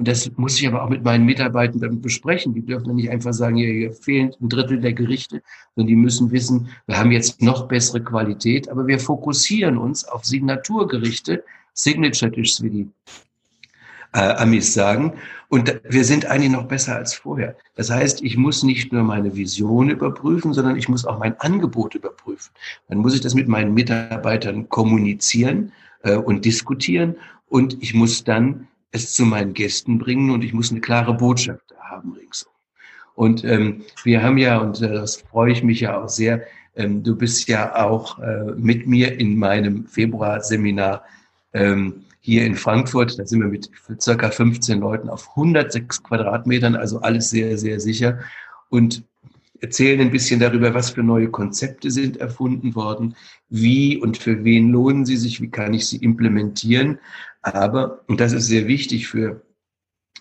Und 0.00 0.08
das 0.08 0.30
muss 0.38 0.58
ich 0.58 0.66
aber 0.66 0.82
auch 0.82 0.88
mit 0.88 1.04
meinen 1.04 1.26
Mitarbeitern 1.26 2.00
besprechen. 2.00 2.54
Die 2.54 2.64
dürfen 2.64 2.96
nicht 2.96 3.10
einfach 3.10 3.34
sagen, 3.34 3.56
hier, 3.56 3.70
hier 3.70 3.92
fehlen 3.92 4.32
ein 4.40 4.48
Drittel 4.48 4.80
der 4.80 4.94
Gerichte, 4.94 5.42
sondern 5.76 5.88
die 5.88 5.94
müssen 5.94 6.30
wissen, 6.30 6.70
wir 6.86 6.96
haben 6.96 7.12
jetzt 7.12 7.42
noch 7.42 7.68
bessere 7.68 8.02
Qualität, 8.02 8.70
aber 8.70 8.86
wir 8.86 8.98
fokussieren 8.98 9.76
uns 9.76 10.06
auf 10.06 10.24
Signaturgerichte, 10.24 11.44
Signature 11.74 12.30
Dishes, 12.30 12.62
wie 12.62 12.70
die 12.70 12.88
äh, 14.14 14.20
Amis 14.20 14.72
sagen. 14.72 15.12
Und 15.50 15.78
wir 15.86 16.04
sind 16.04 16.24
eigentlich 16.24 16.50
noch 16.50 16.64
besser 16.64 16.96
als 16.96 17.12
vorher. 17.12 17.54
Das 17.74 17.90
heißt, 17.90 18.22
ich 18.22 18.38
muss 18.38 18.62
nicht 18.62 18.94
nur 18.94 19.02
meine 19.02 19.36
Vision 19.36 19.90
überprüfen, 19.90 20.54
sondern 20.54 20.76
ich 20.76 20.88
muss 20.88 21.04
auch 21.04 21.18
mein 21.18 21.38
Angebot 21.40 21.94
überprüfen. 21.94 22.52
Dann 22.88 23.00
muss 23.00 23.14
ich 23.14 23.20
das 23.20 23.34
mit 23.34 23.48
meinen 23.48 23.74
Mitarbeitern 23.74 24.70
kommunizieren 24.70 25.72
äh, 26.04 26.16
und 26.16 26.46
diskutieren 26.46 27.16
und 27.50 27.82
ich 27.82 27.92
muss 27.92 28.24
dann 28.24 28.68
es 28.92 29.14
zu 29.14 29.24
meinen 29.24 29.54
Gästen 29.54 29.98
bringen 29.98 30.30
und 30.30 30.42
ich 30.44 30.52
muss 30.52 30.70
eine 30.70 30.80
klare 30.80 31.14
Botschaft 31.14 31.74
haben 31.78 32.12
ringsum. 32.12 32.52
Und 33.14 33.44
ähm, 33.44 33.82
wir 34.04 34.22
haben 34.22 34.38
ja, 34.38 34.58
und 34.58 34.80
äh, 34.80 34.92
das 34.92 35.16
freue 35.16 35.52
ich 35.52 35.62
mich 35.62 35.80
ja 35.80 36.00
auch 36.00 36.08
sehr, 36.08 36.42
ähm, 36.76 37.02
du 37.02 37.16
bist 37.16 37.48
ja 37.48 37.74
auch 37.74 38.18
äh, 38.18 38.52
mit 38.56 38.86
mir 38.86 39.18
in 39.18 39.36
meinem 39.36 39.86
Februar-Seminar 39.86 41.04
ähm, 41.52 42.04
hier 42.20 42.44
in 42.44 42.54
Frankfurt. 42.54 43.18
Da 43.18 43.26
sind 43.26 43.40
wir 43.40 43.48
mit 43.48 43.70
circa 44.00 44.30
15 44.30 44.80
Leuten 44.80 45.08
auf 45.08 45.28
106 45.30 46.02
Quadratmetern, 46.02 46.76
also 46.76 47.00
alles 47.00 47.30
sehr, 47.30 47.58
sehr 47.58 47.80
sicher. 47.80 48.20
Und 48.68 49.04
erzählen 49.60 50.00
ein 50.00 50.10
bisschen 50.10 50.40
darüber, 50.40 50.72
was 50.74 50.90
für 50.90 51.02
neue 51.02 51.28
Konzepte 51.28 51.90
sind 51.90 52.16
erfunden 52.16 52.74
worden, 52.74 53.14
wie 53.48 53.98
und 53.98 54.16
für 54.16 54.44
wen 54.44 54.70
lohnen 54.70 55.04
sie 55.04 55.16
sich, 55.16 55.40
wie 55.40 55.50
kann 55.50 55.74
ich 55.74 55.86
sie 55.86 55.98
implementieren. 55.98 56.98
Aber, 57.42 58.02
und 58.06 58.20
das 58.20 58.32
ist 58.32 58.46
sehr 58.46 58.66
wichtig 58.66 59.08
für 59.08 59.42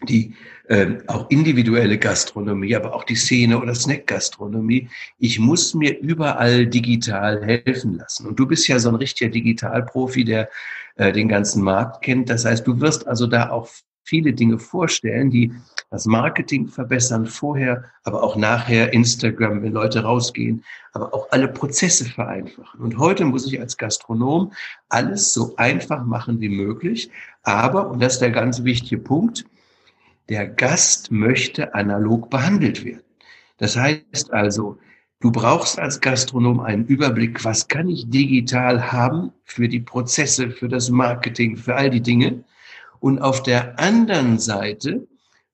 die 0.08 0.36
äh, 0.68 0.98
auch 1.08 1.30
individuelle 1.30 1.98
Gastronomie, 1.98 2.76
aber 2.76 2.94
auch 2.94 3.04
die 3.04 3.16
Szene 3.16 3.60
oder 3.60 3.76
Snackgastronomie. 3.76 4.90
Ich 5.18 5.40
muss 5.40 5.74
mir 5.74 6.00
überall 6.00 6.68
digital 6.68 7.44
helfen 7.44 7.98
lassen. 7.98 8.28
Und 8.28 8.40
du 8.40 8.48
bist 8.48 8.68
ja 8.68 8.80
so 8.80 8.90
ein 8.90 8.96
richtiger 8.96 9.30
Digitalprofi, 9.30 10.24
der 10.24 10.50
äh, 10.96 11.12
den 11.12 11.28
ganzen 11.28 11.64
Markt 11.64 12.04
kennt. 12.04 12.30
Das 12.30 12.46
heißt, 12.46 12.66
du 12.66 12.80
wirst 12.80 13.08
also 13.08 13.28
da 13.28 13.50
auch 13.50 13.70
viele 14.10 14.34
Dinge 14.34 14.58
vorstellen, 14.58 15.30
die 15.30 15.54
das 15.92 16.06
Marketing 16.06 16.68
verbessern, 16.68 17.26
vorher, 17.26 17.86
aber 18.04 18.22
auch 18.24 18.36
nachher 18.36 18.94
Instagram, 18.94 19.64
wenn 19.64 19.74
Leute 19.74 20.02
rausgehen, 20.02 20.64
aber 20.94 21.14
auch 21.14 21.28
alle 21.32 21.48
Prozesse 21.48 22.06
vereinfachen. 22.06 22.80
Und 22.82 22.98
heute 22.98 23.26
muss 23.26 23.48
ich 23.48 23.60
als 23.60 23.78
Gastronom 23.78 24.52
alles 24.90 25.34
so 25.34 25.56
einfach 25.58 26.06
machen 26.06 26.40
wie 26.42 26.50
möglich. 26.50 27.10
Aber, 27.44 27.90
und 27.90 28.02
das 28.02 28.14
ist 28.14 28.22
der 28.22 28.32
ganz 28.32 28.64
wichtige 28.64 29.02
Punkt, 29.02 29.46
der 30.30 30.48
Gast 30.48 31.12
möchte 31.12 31.74
analog 31.74 32.30
behandelt 32.30 32.86
werden. 32.86 33.04
Das 33.58 33.76
heißt 33.76 34.32
also, 34.32 34.78
du 35.20 35.32
brauchst 35.32 35.80
als 35.80 36.00
Gastronom 36.00 36.60
einen 36.60 36.86
Überblick, 36.86 37.44
was 37.44 37.68
kann 37.68 37.90
ich 37.90 38.10
digital 38.10 38.92
haben 38.92 39.32
für 39.44 39.68
die 39.68 39.82
Prozesse, 39.82 40.52
für 40.52 40.68
das 40.68 40.90
Marketing, 40.90 41.58
für 41.58 41.76
all 41.76 41.90
die 41.90 42.02
Dinge. 42.02 42.44
Und 43.00 43.20
auf 43.20 43.44
der 43.44 43.80
anderen 43.80 44.40
Seite 44.40 45.08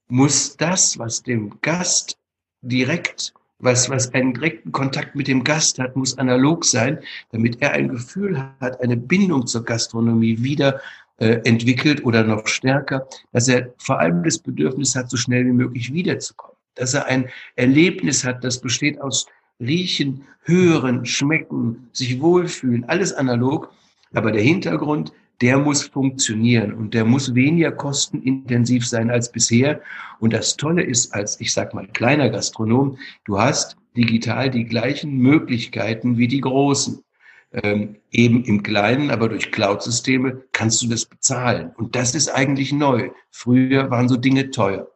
muss 0.08 0.58
das, 0.58 0.98
was 0.98 1.24
dem 1.24 1.60
Gast 1.62 2.18
direkt, 2.62 3.34
was, 3.60 3.90
was 3.90 4.14
einen 4.14 4.34
direkten 4.34 4.72
Kontakt 4.72 5.16
mit 5.16 5.28
dem 5.28 5.44
Gast 5.44 5.80
hat, 5.80 5.96
muss 5.96 6.18
analog 6.18 6.66
sein, 6.66 7.00
damit 7.32 7.62
er 7.62 7.72
ein 7.72 7.90
Gefühl 7.90 8.42
hat, 8.60 8.82
eine 8.82 8.98
Bindung 8.98 9.48
zur 9.48 9.64
Gastronomie 9.64 10.44
wieder 10.44 10.82
äh, 11.18 11.40
entwickelt 11.46 12.04
oder 12.04 12.24
noch 12.24 12.48
stärker, 12.48 13.08
dass 13.32 13.48
er 13.48 13.74
vor 13.78 14.00
allem 14.00 14.24
das 14.24 14.40
Bedürfnis 14.40 14.96
hat, 14.96 15.10
so 15.10 15.18
schnell 15.18 15.46
wie 15.46 15.54
möglich 15.54 15.94
wiederzukommen. 15.94 16.58
Dass 16.76 16.94
er 16.94 17.06
ein 17.06 17.30
Erlebnis 17.56 18.26
hat, 18.26 18.44
das 18.44 18.60
besteht 18.60 19.00
aus 19.00 19.28
Riechen, 19.60 20.26
Hören, 20.42 21.06
Schmecken, 21.06 21.90
sich 21.94 22.20
wohlfühlen, 22.22 22.84
alles 22.86 23.14
analog. 23.14 23.72
Aber 24.14 24.32
der 24.32 24.42
Hintergrund, 24.42 25.14
der 25.42 25.58
muss 25.58 25.84
funktionieren 25.84 26.74
und 26.74 26.94
der 26.94 27.06
muss 27.06 27.36
weniger 27.36 27.72
kostenintensiv 27.72 28.88
sein 28.88 29.10
als 29.10 29.32
bisher. 29.32 29.82
Und 30.20 30.34
das 30.34 30.56
Tolle 30.56 30.84
ist, 30.84 31.14
als 31.14 31.40
ich 31.42 31.54
sag 31.54 31.74
mal 31.74 31.88
kleiner 31.88 32.30
Gastronom, 32.30 32.98
du 33.26 33.40
hast 33.40 33.78
digital 33.98 34.50
die 34.50 34.66
gleichen 34.66 35.18
Möglichkeiten 35.18 36.18
wie 36.18 36.28
die 36.28 36.42
Großen. 36.42 37.02
Ähm, 37.52 37.96
eben 38.12 38.44
im 38.44 38.64
Kleinen, 38.64 39.12
aber 39.12 39.30
durch 39.30 39.52
Cloud-Systeme 39.52 40.44
kannst 40.52 40.82
du 40.82 40.90
das 40.90 41.06
bezahlen. 41.06 41.72
Und 41.78 41.96
das 41.96 42.14
ist 42.14 42.28
eigentlich 42.28 42.74
neu. 42.74 43.12
Früher 43.32 43.90
waren 43.90 44.10
so 44.10 44.18
Dinge 44.18 44.52
teuer. 44.52 44.92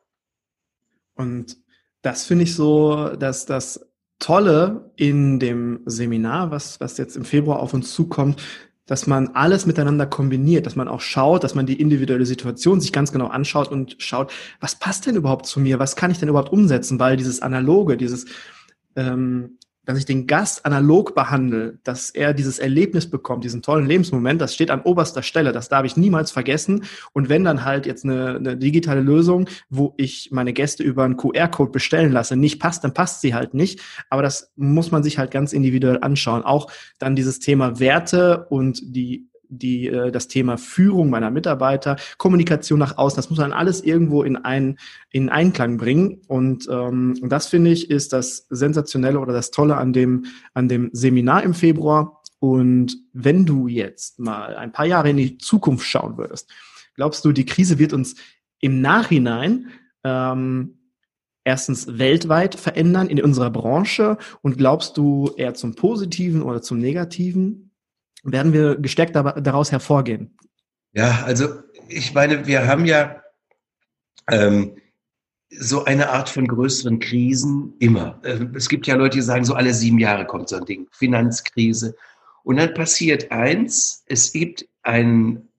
Und 1.16 1.58
das 2.02 2.26
finde 2.26 2.44
ich 2.44 2.56
so, 2.56 3.16
dass 3.16 3.46
das 3.46 3.86
Tolle 4.20 4.92
in 4.98 5.40
dem 5.40 5.82
Seminar, 5.86 6.52
was, 6.52 6.82
was 6.82 6.98
jetzt 6.98 7.16
im 7.16 7.24
Februar 7.24 7.60
auf 7.60 7.74
uns 7.74 7.94
zukommt, 7.94 8.42
dass 8.90 9.06
man 9.06 9.30
alles 9.36 9.68
miteinander 9.68 10.08
kombiniert, 10.08 10.66
dass 10.66 10.76
man 10.76 10.88
auch 10.88 11.00
schaut, 11.00 11.44
dass 11.44 11.54
man 11.54 11.68
die 11.68 11.80
individuelle 11.80 12.26
Situation 12.26 12.82
sich 12.82 12.92
ganz 12.92 13.12
genau 13.12 13.28
anschaut 13.28 13.68
und 13.68 13.96
schaut, 14.00 14.32
was 14.60 14.80
passt 14.80 15.06
denn 15.06 15.16
überhaupt 15.16 15.46
zu 15.46 15.60
mir, 15.60 15.78
was 15.78 15.96
kann 15.96 16.10
ich 16.10 16.18
denn 16.18 16.28
überhaupt 16.28 16.52
umsetzen, 16.52 17.00
weil 17.00 17.16
dieses 17.16 17.44
Analoge, 17.44 17.98
dieses 17.98 18.26
ähm, 18.96 19.60
dass 19.90 19.98
ich 19.98 20.06
den 20.06 20.28
Gast 20.28 20.68
analog 20.68 21.16
behandle, 21.16 21.80
dass 21.84 22.12
er 22.12 22.36
dieses 22.36 22.60
Erlebnis 22.60 23.10
bekommt, 23.10 23.44
diesen 23.44 23.64
tollen 23.64 23.88
Lebensmoment, 23.88 24.40
das 24.40 24.54
steht 24.54 24.70
an 24.70 24.82
oberster 24.82 25.24
Stelle, 25.24 25.52
das 25.52 25.68
darf 25.68 25.84
ich 25.84 25.98
niemals 25.98 26.30
vergessen. 26.30 26.84
Und 27.12 27.28
wenn 27.28 27.44
dann 27.44 27.66
halt 27.66 27.88
jetzt 27.88 28.06
eine, 28.06 28.36
eine 28.36 28.56
digitale 28.56 29.02
Lösung, 29.02 29.50
wo 29.72 29.96
ich 29.98 30.30
meine 30.32 30.54
Gäste 30.54 30.84
über 30.84 31.06
einen 31.06 31.18
QR-Code 31.18 31.72
bestellen 31.72 32.12
lasse, 32.12 32.36
nicht 32.36 32.60
passt, 32.60 32.84
dann 32.84 32.94
passt 32.94 33.22
sie 33.22 33.34
halt 33.34 33.56
nicht. 33.56 33.82
Aber 34.12 34.22
das 34.22 34.52
muss 34.56 34.92
man 34.92 35.02
sich 35.02 35.18
halt 35.18 35.32
ganz 35.32 35.54
individuell 35.54 35.98
anschauen. 36.02 36.44
Auch 36.44 36.72
dann 37.00 37.16
dieses 37.16 37.40
Thema 37.40 37.80
Werte 37.80 38.46
und 38.52 38.80
die 38.84 39.28
die, 39.50 39.88
äh, 39.88 40.12
das 40.12 40.28
Thema 40.28 40.58
Führung 40.58 41.10
meiner 41.10 41.32
Mitarbeiter, 41.32 41.98
Kommunikation 42.18 42.80
nach 42.80 42.98
außen, 42.98 43.18
das 43.18 43.30
muss 43.30 43.40
man 43.40 43.52
alles 43.52 43.82
irgendwo 43.82 44.24
in, 44.24 44.38
ein, 44.38 44.78
in 45.10 45.30
Einklang 45.30 45.78
bringen. 45.78 46.22
Und 46.28 46.68
ähm, 46.72 47.18
das 47.24 47.48
finde 47.48 47.72
ich 47.72 47.90
ist 47.90 48.14
das 48.14 48.48
Sensationelle 48.50 49.20
oder 49.20 49.34
das 49.34 49.52
Tolle 49.52 49.78
an 49.78 49.92
dem, 49.94 50.26
an 50.54 50.70
dem 50.70 50.90
Seminar 50.94 51.44
im 51.44 51.54
Februar. 51.54 52.22
Und 52.40 52.98
wenn 53.12 53.46
du 53.46 53.68
jetzt 53.68 54.20
mal 54.20 54.56
ein 54.56 54.72
paar 54.72 54.86
Jahre 54.86 55.10
in 55.10 55.18
die 55.18 55.38
Zukunft 55.38 55.86
schauen 55.86 56.18
würdest, 56.18 56.50
glaubst 56.96 57.26
du, 57.26 57.32
die 57.32 57.46
Krise 57.46 57.80
wird 57.80 57.92
uns 57.92 58.16
im 58.62 58.82
Nachhinein 58.82 59.68
ähm, 60.04 60.80
erstens 61.44 61.98
weltweit 61.98 62.56
verändern 62.56 63.08
in 63.08 63.22
unserer 63.22 63.50
Branche 63.50 64.18
und 64.42 64.58
glaubst 64.58 64.98
du 64.98 65.32
eher 65.36 65.54
zum 65.54 65.76
Positiven 65.76 66.42
oder 66.42 66.62
zum 66.62 66.80
Negativen? 66.80 67.69
Werden 68.24 68.54
wir 68.54 68.76
gestärkt 68.76 69.16
daraus 69.16 69.72
hervorgehen? 69.72 70.38
Ja, 70.94 71.24
also 71.26 71.48
ich 71.88 72.14
meine, 72.14 72.48
wir 72.48 72.68
haben 72.68 72.86
ja 72.86 73.22
ähm, 74.30 74.76
so 75.50 75.86
eine 75.86 76.10
Art 76.10 76.30
von 76.30 76.48
größeren 76.48 77.00
Krisen 77.00 77.74
immer. 77.80 78.20
Ähm, 78.24 78.54
es 78.56 78.70
gibt 78.70 78.88
ja 78.88 78.96
Leute, 78.96 79.18
die 79.18 79.24
sagen, 79.24 79.46
so 79.46 79.56
alle 79.56 79.74
sieben 79.74 80.00
Jahre 80.00 80.26
kommt 80.26 80.50
so 80.50 80.58
ein 80.58 80.66
Ding, 80.66 80.88
Finanzkrise. 80.92 81.96
Und 82.44 82.58
dann 82.58 82.74
passiert 82.74 83.32
eins, 83.32 84.04
es 84.08 84.32
gibt 84.32 84.68
einen 84.84 85.50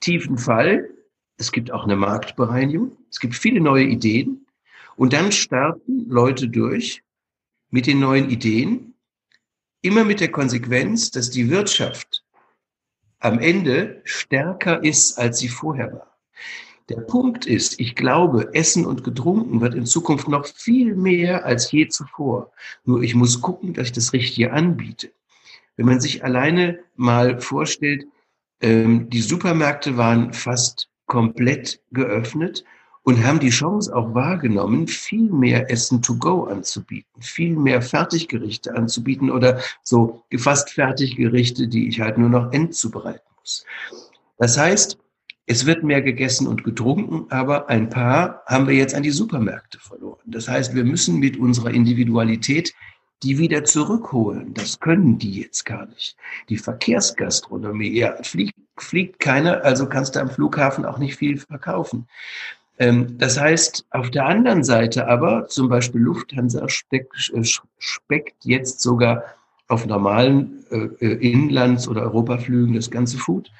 tiefen 0.00 0.38
Fall, 0.38 0.88
es 1.36 1.52
gibt 1.52 1.70
auch 1.70 1.84
eine 1.84 1.96
Marktbereinigung, 1.96 2.96
es 3.10 3.20
gibt 3.20 3.34
viele 3.34 3.60
neue 3.60 3.84
Ideen 3.84 4.46
und 4.96 5.12
dann 5.12 5.32
starten 5.32 6.08
Leute 6.08 6.48
durch 6.48 7.02
mit 7.70 7.86
den 7.86 8.00
neuen 8.00 8.30
Ideen 8.30 8.93
Immer 9.84 10.04
mit 10.04 10.20
der 10.20 10.30
Konsequenz, 10.30 11.10
dass 11.10 11.28
die 11.28 11.50
Wirtschaft 11.50 12.24
am 13.18 13.38
Ende 13.38 14.00
stärker 14.04 14.82
ist, 14.82 15.18
als 15.18 15.40
sie 15.40 15.48
vorher 15.48 15.92
war. 15.92 16.16
Der 16.88 17.02
Punkt 17.02 17.44
ist, 17.44 17.78
ich 17.78 17.94
glaube, 17.94 18.54
Essen 18.54 18.86
und 18.86 19.04
Getrunken 19.04 19.60
wird 19.60 19.74
in 19.74 19.84
Zukunft 19.84 20.26
noch 20.26 20.46
viel 20.46 20.94
mehr 20.94 21.44
als 21.44 21.70
je 21.70 21.86
zuvor. 21.88 22.50
Nur 22.86 23.02
ich 23.02 23.14
muss 23.14 23.42
gucken, 23.42 23.74
dass 23.74 23.88
ich 23.88 23.92
das 23.92 24.14
Richtige 24.14 24.54
anbiete. 24.54 25.12
Wenn 25.76 25.84
man 25.84 26.00
sich 26.00 26.24
alleine 26.24 26.78
mal 26.96 27.42
vorstellt, 27.42 28.06
ähm, 28.62 29.10
die 29.10 29.20
Supermärkte 29.20 29.98
waren 29.98 30.32
fast 30.32 30.88
komplett 31.04 31.82
geöffnet 31.92 32.64
und 33.04 33.24
haben 33.24 33.38
die 33.38 33.50
Chance 33.50 33.94
auch 33.94 34.14
wahrgenommen, 34.14 34.88
viel 34.88 35.30
mehr 35.30 35.70
Essen 35.70 36.02
to 36.02 36.16
go 36.16 36.44
anzubieten, 36.44 37.22
viel 37.22 37.54
mehr 37.54 37.80
Fertiggerichte 37.82 38.74
anzubieten 38.74 39.30
oder 39.30 39.60
so 39.82 40.24
gefasst 40.30 40.70
Fertiggerichte, 40.70 41.68
die 41.68 41.86
ich 41.88 42.00
halt 42.00 42.18
nur 42.18 42.30
noch 42.30 42.52
endzubereiten 42.52 43.28
muss. 43.38 43.64
Das 44.38 44.58
heißt, 44.58 44.98
es 45.46 45.66
wird 45.66 45.84
mehr 45.84 46.00
gegessen 46.00 46.46
und 46.46 46.64
getrunken, 46.64 47.26
aber 47.30 47.68
ein 47.68 47.90
paar 47.90 48.42
haben 48.46 48.66
wir 48.66 48.74
jetzt 48.74 48.94
an 48.94 49.02
die 49.02 49.10
Supermärkte 49.10 49.78
verloren. 49.78 50.22
Das 50.24 50.48
heißt, 50.48 50.74
wir 50.74 50.84
müssen 50.84 51.18
mit 51.18 51.36
unserer 51.36 51.70
Individualität 51.70 52.74
die 53.22 53.38
wieder 53.38 53.64
zurückholen. 53.64 54.52
Das 54.52 54.80
können 54.80 55.18
die 55.18 55.40
jetzt 55.40 55.64
gar 55.64 55.86
nicht. 55.86 56.16
Die 56.50 56.58
Verkehrsgastronomie, 56.58 57.98
ja, 57.98 58.22
fliegt, 58.22 58.54
fliegt 58.76 59.18
keiner, 59.18 59.64
also 59.64 59.88
kannst 59.88 60.14
du 60.16 60.20
am 60.20 60.30
Flughafen 60.30 60.84
auch 60.84 60.98
nicht 60.98 61.16
viel 61.16 61.38
verkaufen. 61.38 62.06
Ähm, 62.78 63.18
das 63.18 63.38
heißt, 63.38 63.86
auf 63.90 64.10
der 64.10 64.26
anderen 64.26 64.64
Seite 64.64 65.06
aber, 65.08 65.46
zum 65.48 65.68
Beispiel 65.68 66.00
Lufthansa 66.00 66.68
speckt, 66.68 67.14
äh, 67.32 68.48
jetzt 68.48 68.80
sogar 68.80 69.24
auf 69.68 69.86
normalen 69.86 70.64
äh, 70.70 71.06
äh, 71.06 71.32
Inlands- 71.32 71.88
oder 71.88 72.02
Europaflügen 72.02 72.74
das 72.74 72.90
ganze 72.90 73.18
Food- 73.18 73.50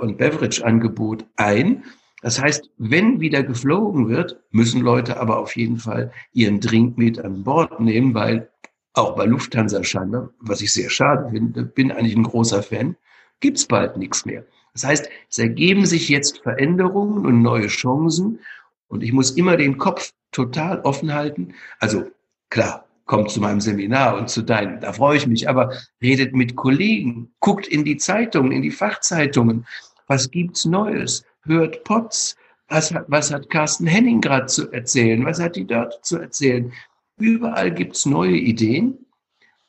und 0.00 0.18
Beverage-Angebot 0.18 1.26
ein. 1.34 1.82
Das 2.22 2.40
heißt, 2.40 2.70
wenn 2.78 3.18
wieder 3.18 3.42
geflogen 3.42 4.08
wird, 4.08 4.38
müssen 4.52 4.80
Leute 4.80 5.18
aber 5.18 5.38
auf 5.38 5.56
jeden 5.56 5.78
Fall 5.78 6.12
ihren 6.32 6.60
Drink 6.60 6.96
mit 6.96 7.18
an 7.18 7.42
Bord 7.42 7.80
nehmen, 7.80 8.14
weil 8.14 8.48
auch 8.92 9.16
bei 9.16 9.24
Lufthansa 9.24 9.82
scheinbar, 9.82 10.30
was 10.38 10.60
ich 10.60 10.72
sehr 10.72 10.88
schade 10.88 11.30
finde, 11.30 11.64
bin 11.64 11.90
eigentlich 11.90 12.14
ein 12.14 12.22
großer 12.22 12.62
Fan, 12.62 12.94
gibt's 13.40 13.66
bald 13.66 13.96
nichts 13.96 14.24
mehr. 14.24 14.44
Das 14.76 14.84
heißt, 14.84 15.08
es 15.30 15.38
ergeben 15.38 15.86
sich 15.86 16.10
jetzt 16.10 16.42
Veränderungen 16.42 17.24
und 17.24 17.40
neue 17.40 17.68
Chancen 17.68 18.40
und 18.88 19.02
ich 19.02 19.10
muss 19.10 19.30
immer 19.30 19.56
den 19.56 19.78
Kopf 19.78 20.12
total 20.32 20.80
offen 20.80 21.14
halten. 21.14 21.54
Also 21.80 22.10
klar, 22.50 22.86
kommt 23.06 23.30
zu 23.30 23.40
meinem 23.40 23.62
Seminar 23.62 24.18
und 24.18 24.28
zu 24.28 24.42
deinem, 24.42 24.78
da 24.80 24.92
freue 24.92 25.16
ich 25.16 25.26
mich, 25.26 25.48
aber 25.48 25.72
redet 26.02 26.34
mit 26.34 26.56
Kollegen, 26.56 27.32
guckt 27.40 27.66
in 27.66 27.86
die 27.86 27.96
Zeitungen, 27.96 28.52
in 28.52 28.60
die 28.60 28.70
Fachzeitungen. 28.70 29.66
Was 30.08 30.30
gibt's 30.30 30.66
Neues? 30.66 31.24
Hört 31.44 31.82
Potts. 31.84 32.36
Was, 32.68 32.92
was 33.08 33.32
hat 33.32 33.48
Carsten 33.48 33.86
Henning 33.86 34.20
gerade 34.20 34.44
zu 34.44 34.70
erzählen? 34.72 35.24
Was 35.24 35.40
hat 35.40 35.56
die 35.56 35.66
dort 35.66 36.04
zu 36.04 36.18
erzählen? 36.18 36.70
Überall 37.18 37.72
gibt's 37.72 38.04
neue 38.04 38.36
Ideen. 38.36 39.06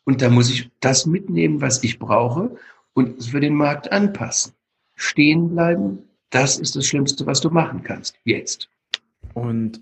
Und 0.03 0.21
da 0.21 0.29
muss 0.29 0.49
ich 0.49 0.69
das 0.81 1.05
mitnehmen, 1.05 1.61
was 1.61 1.81
ich 1.81 1.97
brauche 1.97 2.57
und 2.93 3.19
es 3.19 3.27
für 3.27 3.39
den 3.39 3.55
Markt 3.55 3.89
anpassen 3.93 4.56
stehen 4.97 5.51
bleiben, 5.51 5.99
das 6.29 6.57
ist 6.57 6.75
das 6.75 6.85
Schlimmste, 6.85 7.25
was 7.25 7.39
du 7.39 7.49
machen 7.49 7.83
kannst, 7.83 8.15
jetzt. 8.25 8.69
Und 9.33 9.79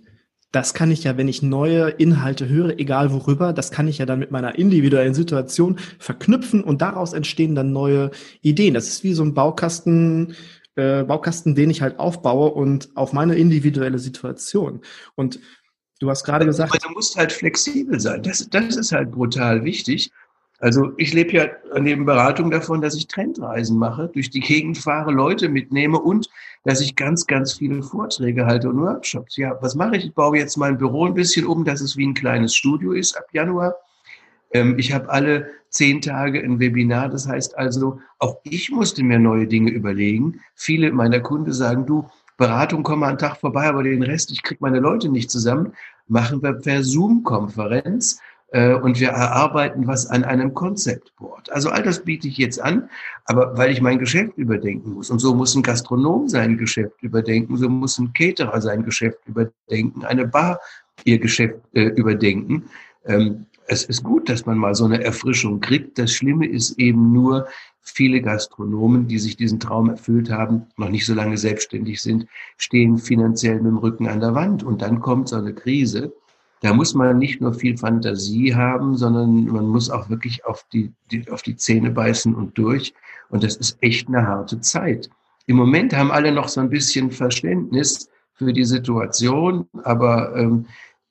das 0.51 0.73
kann 0.73 0.91
ich 0.91 1.03
ja, 1.03 1.17
wenn 1.17 1.27
ich 1.27 1.41
neue 1.41 1.89
Inhalte 1.89 2.47
höre, 2.47 2.79
egal 2.79 3.11
worüber, 3.11 3.51
das 3.51 3.71
kann 3.71 3.87
ich 3.87 3.97
ja 3.97 4.05
dann 4.05 4.19
mit 4.19 4.31
meiner 4.31 4.57
individuellen 4.57 5.13
Situation 5.13 5.77
verknüpfen 5.99 6.63
und 6.63 6.81
daraus 6.81 7.13
entstehen 7.13 7.55
dann 7.55 7.73
neue 7.73 8.11
Ideen. 8.41 8.73
Das 8.73 8.87
ist 8.87 9.03
wie 9.03 9.13
so 9.13 9.23
ein 9.23 9.33
Baukasten, 9.33 10.35
äh, 10.75 11.03
Baukasten, 11.03 11.55
den 11.55 11.69
ich 11.69 11.81
halt 11.81 11.99
aufbaue 11.99 12.51
und 12.51 12.89
auf 12.95 13.11
meine 13.11 13.35
individuelle 13.35 13.99
Situation. 13.99 14.81
Und 15.15 15.39
du 15.99 16.09
hast 16.09 16.23
gerade 16.23 16.45
gesagt. 16.45 16.71
Aber 16.71 16.79
du 16.79 16.93
musst 16.93 17.17
halt 17.17 17.33
flexibel 17.33 17.99
sein. 17.99 18.23
Das, 18.23 18.47
das 18.49 18.77
ist 18.77 18.91
halt 18.93 19.11
brutal 19.11 19.65
wichtig. 19.65 20.11
Also 20.59 20.93
ich 20.97 21.13
lebe 21.13 21.31
ja 21.33 21.47
neben 21.79 22.05
Beratung 22.05 22.49
davon, 22.49 22.81
dass 22.81 22.95
ich 22.95 23.07
Trendreisen 23.07 23.77
mache, 23.77 24.09
durch 24.13 24.29
die 24.29 24.39
Gegend 24.39 24.77
fahre, 24.77 25.11
Leute 25.11 25.49
mitnehme 25.49 25.99
und 25.99 26.29
dass 26.63 26.81
ich 26.81 26.95
ganz, 26.95 27.27
ganz 27.27 27.53
viele 27.53 27.83
Vorträge 27.83 28.45
halte 28.45 28.69
und 28.69 28.79
Workshops. 28.79 29.37
Ja, 29.37 29.57
was 29.61 29.75
mache 29.75 29.97
ich? 29.97 30.05
Ich 30.05 30.13
baue 30.13 30.37
jetzt 30.37 30.57
mein 30.57 30.77
Büro 30.77 31.05
ein 31.05 31.13
bisschen 31.13 31.45
um, 31.45 31.65
dass 31.65 31.81
es 31.81 31.97
wie 31.97 32.07
ein 32.07 32.13
kleines 32.13 32.55
Studio 32.55 32.93
ist 32.93 33.17
ab 33.17 33.25
Januar. 33.33 33.75
Ähm, 34.51 34.79
ich 34.79 34.93
habe 34.93 35.09
alle 35.09 35.49
zehn 35.69 36.01
Tage 36.01 36.41
ein 36.41 36.59
Webinar. 36.59 37.09
Das 37.09 37.27
heißt 37.27 37.57
also, 37.57 37.99
auch 38.19 38.37
ich 38.43 38.71
musste 38.71 39.03
mir 39.03 39.19
neue 39.19 39.47
Dinge 39.47 39.71
überlegen. 39.71 40.39
Viele 40.55 40.91
meiner 40.91 41.19
Kunden 41.19 41.51
sagen, 41.51 41.85
du, 41.85 42.09
Beratung, 42.37 42.83
komm 42.83 42.99
mal 42.99 43.09
einen 43.09 43.17
Tag 43.17 43.37
vorbei, 43.37 43.67
aber 43.67 43.83
den 43.83 44.03
Rest, 44.03 44.31
ich 44.31 44.43
kriege 44.43 44.59
meine 44.61 44.79
Leute 44.79 45.09
nicht 45.09 45.31
zusammen. 45.31 45.73
Machen 46.07 46.41
wir 46.41 46.53
per 46.53 46.83
Zoom-Konferenz 46.83 48.19
und 48.51 48.99
wir 48.99 49.09
erarbeiten 49.09 49.87
was 49.87 50.07
an 50.07 50.23
einem 50.23 50.53
Concept-Board. 50.53 51.51
Also 51.51 51.69
all 51.69 51.83
das 51.83 52.03
biete 52.03 52.27
ich 52.27 52.37
jetzt 52.37 52.61
an, 52.61 52.89
aber 53.25 53.57
weil 53.57 53.71
ich 53.71 53.81
mein 53.81 53.99
Geschäft 53.99 54.37
überdenken 54.37 54.93
muss. 54.93 55.09
Und 55.09 55.19
so 55.19 55.33
muss 55.33 55.55
ein 55.55 55.63
Gastronom 55.63 56.29
sein 56.29 56.57
Geschäft 56.57 57.01
überdenken, 57.01 57.57
so 57.57 57.67
muss 57.67 57.97
ein 57.97 58.13
Caterer 58.13 58.61
sein 58.61 58.83
Geschäft 58.83 59.17
überdenken, 59.25 60.05
eine 60.05 60.27
Bar 60.27 60.59
ihr 61.03 61.19
Geschäft 61.19 61.59
äh, 61.73 61.85
überdenken. 61.85 62.65
Ähm, 63.05 63.47
es 63.67 63.83
ist 63.83 64.03
gut, 64.03 64.29
dass 64.29 64.45
man 64.45 64.57
mal 64.57 64.75
so 64.75 64.85
eine 64.85 65.03
Erfrischung 65.03 65.59
kriegt. 65.59 65.97
Das 65.97 66.11
Schlimme 66.11 66.47
ist 66.47 66.77
eben 66.77 67.11
nur, 67.11 67.47
viele 67.81 68.21
Gastronomen, 68.21 69.07
die 69.07 69.19
sich 69.19 69.37
diesen 69.37 69.59
Traum 69.59 69.89
erfüllt 69.89 70.31
haben, 70.31 70.67
noch 70.75 70.89
nicht 70.89 71.05
so 71.05 71.13
lange 71.13 71.37
selbstständig 71.37 72.01
sind, 72.01 72.27
stehen 72.57 72.97
finanziell 72.97 73.55
mit 73.55 73.67
dem 73.67 73.77
Rücken 73.77 74.07
an 74.07 74.19
der 74.19 74.33
Wand. 74.33 74.63
Und 74.63 74.81
dann 74.81 74.99
kommt 74.99 75.29
so 75.29 75.35
eine 75.35 75.53
Krise 75.53 76.13
da 76.65 76.73
muss 76.73 76.95
man 76.95 77.19
nicht 77.19 77.41
nur 77.41 77.53
viel 77.53 77.77
Fantasie 77.77 78.55
haben, 78.55 78.97
sondern 78.97 79.45
man 79.45 79.67
muss 79.67 79.91
auch 79.91 80.09
wirklich 80.09 80.45
auf 80.45 80.65
die, 80.73 80.91
die, 81.11 81.29
auf 81.29 81.43
die 81.43 81.55
Zähne 81.55 81.91
beißen 81.91 82.33
und 82.33 82.57
durch. 82.57 82.95
Und 83.29 83.43
das 83.43 83.55
ist 83.57 83.77
echt 83.81 84.07
eine 84.07 84.25
harte 84.25 84.59
Zeit. 84.61 85.11
Im 85.45 85.57
Moment 85.57 85.95
haben 85.95 86.09
alle 86.09 86.31
noch 86.31 86.47
so 86.47 86.61
ein 86.61 86.71
bisschen 86.71 87.11
Verständnis 87.11 88.09
für 88.33 88.51
die 88.51 88.65
Situation, 88.65 89.67
aber 89.83 90.35
ähm, 90.35 90.65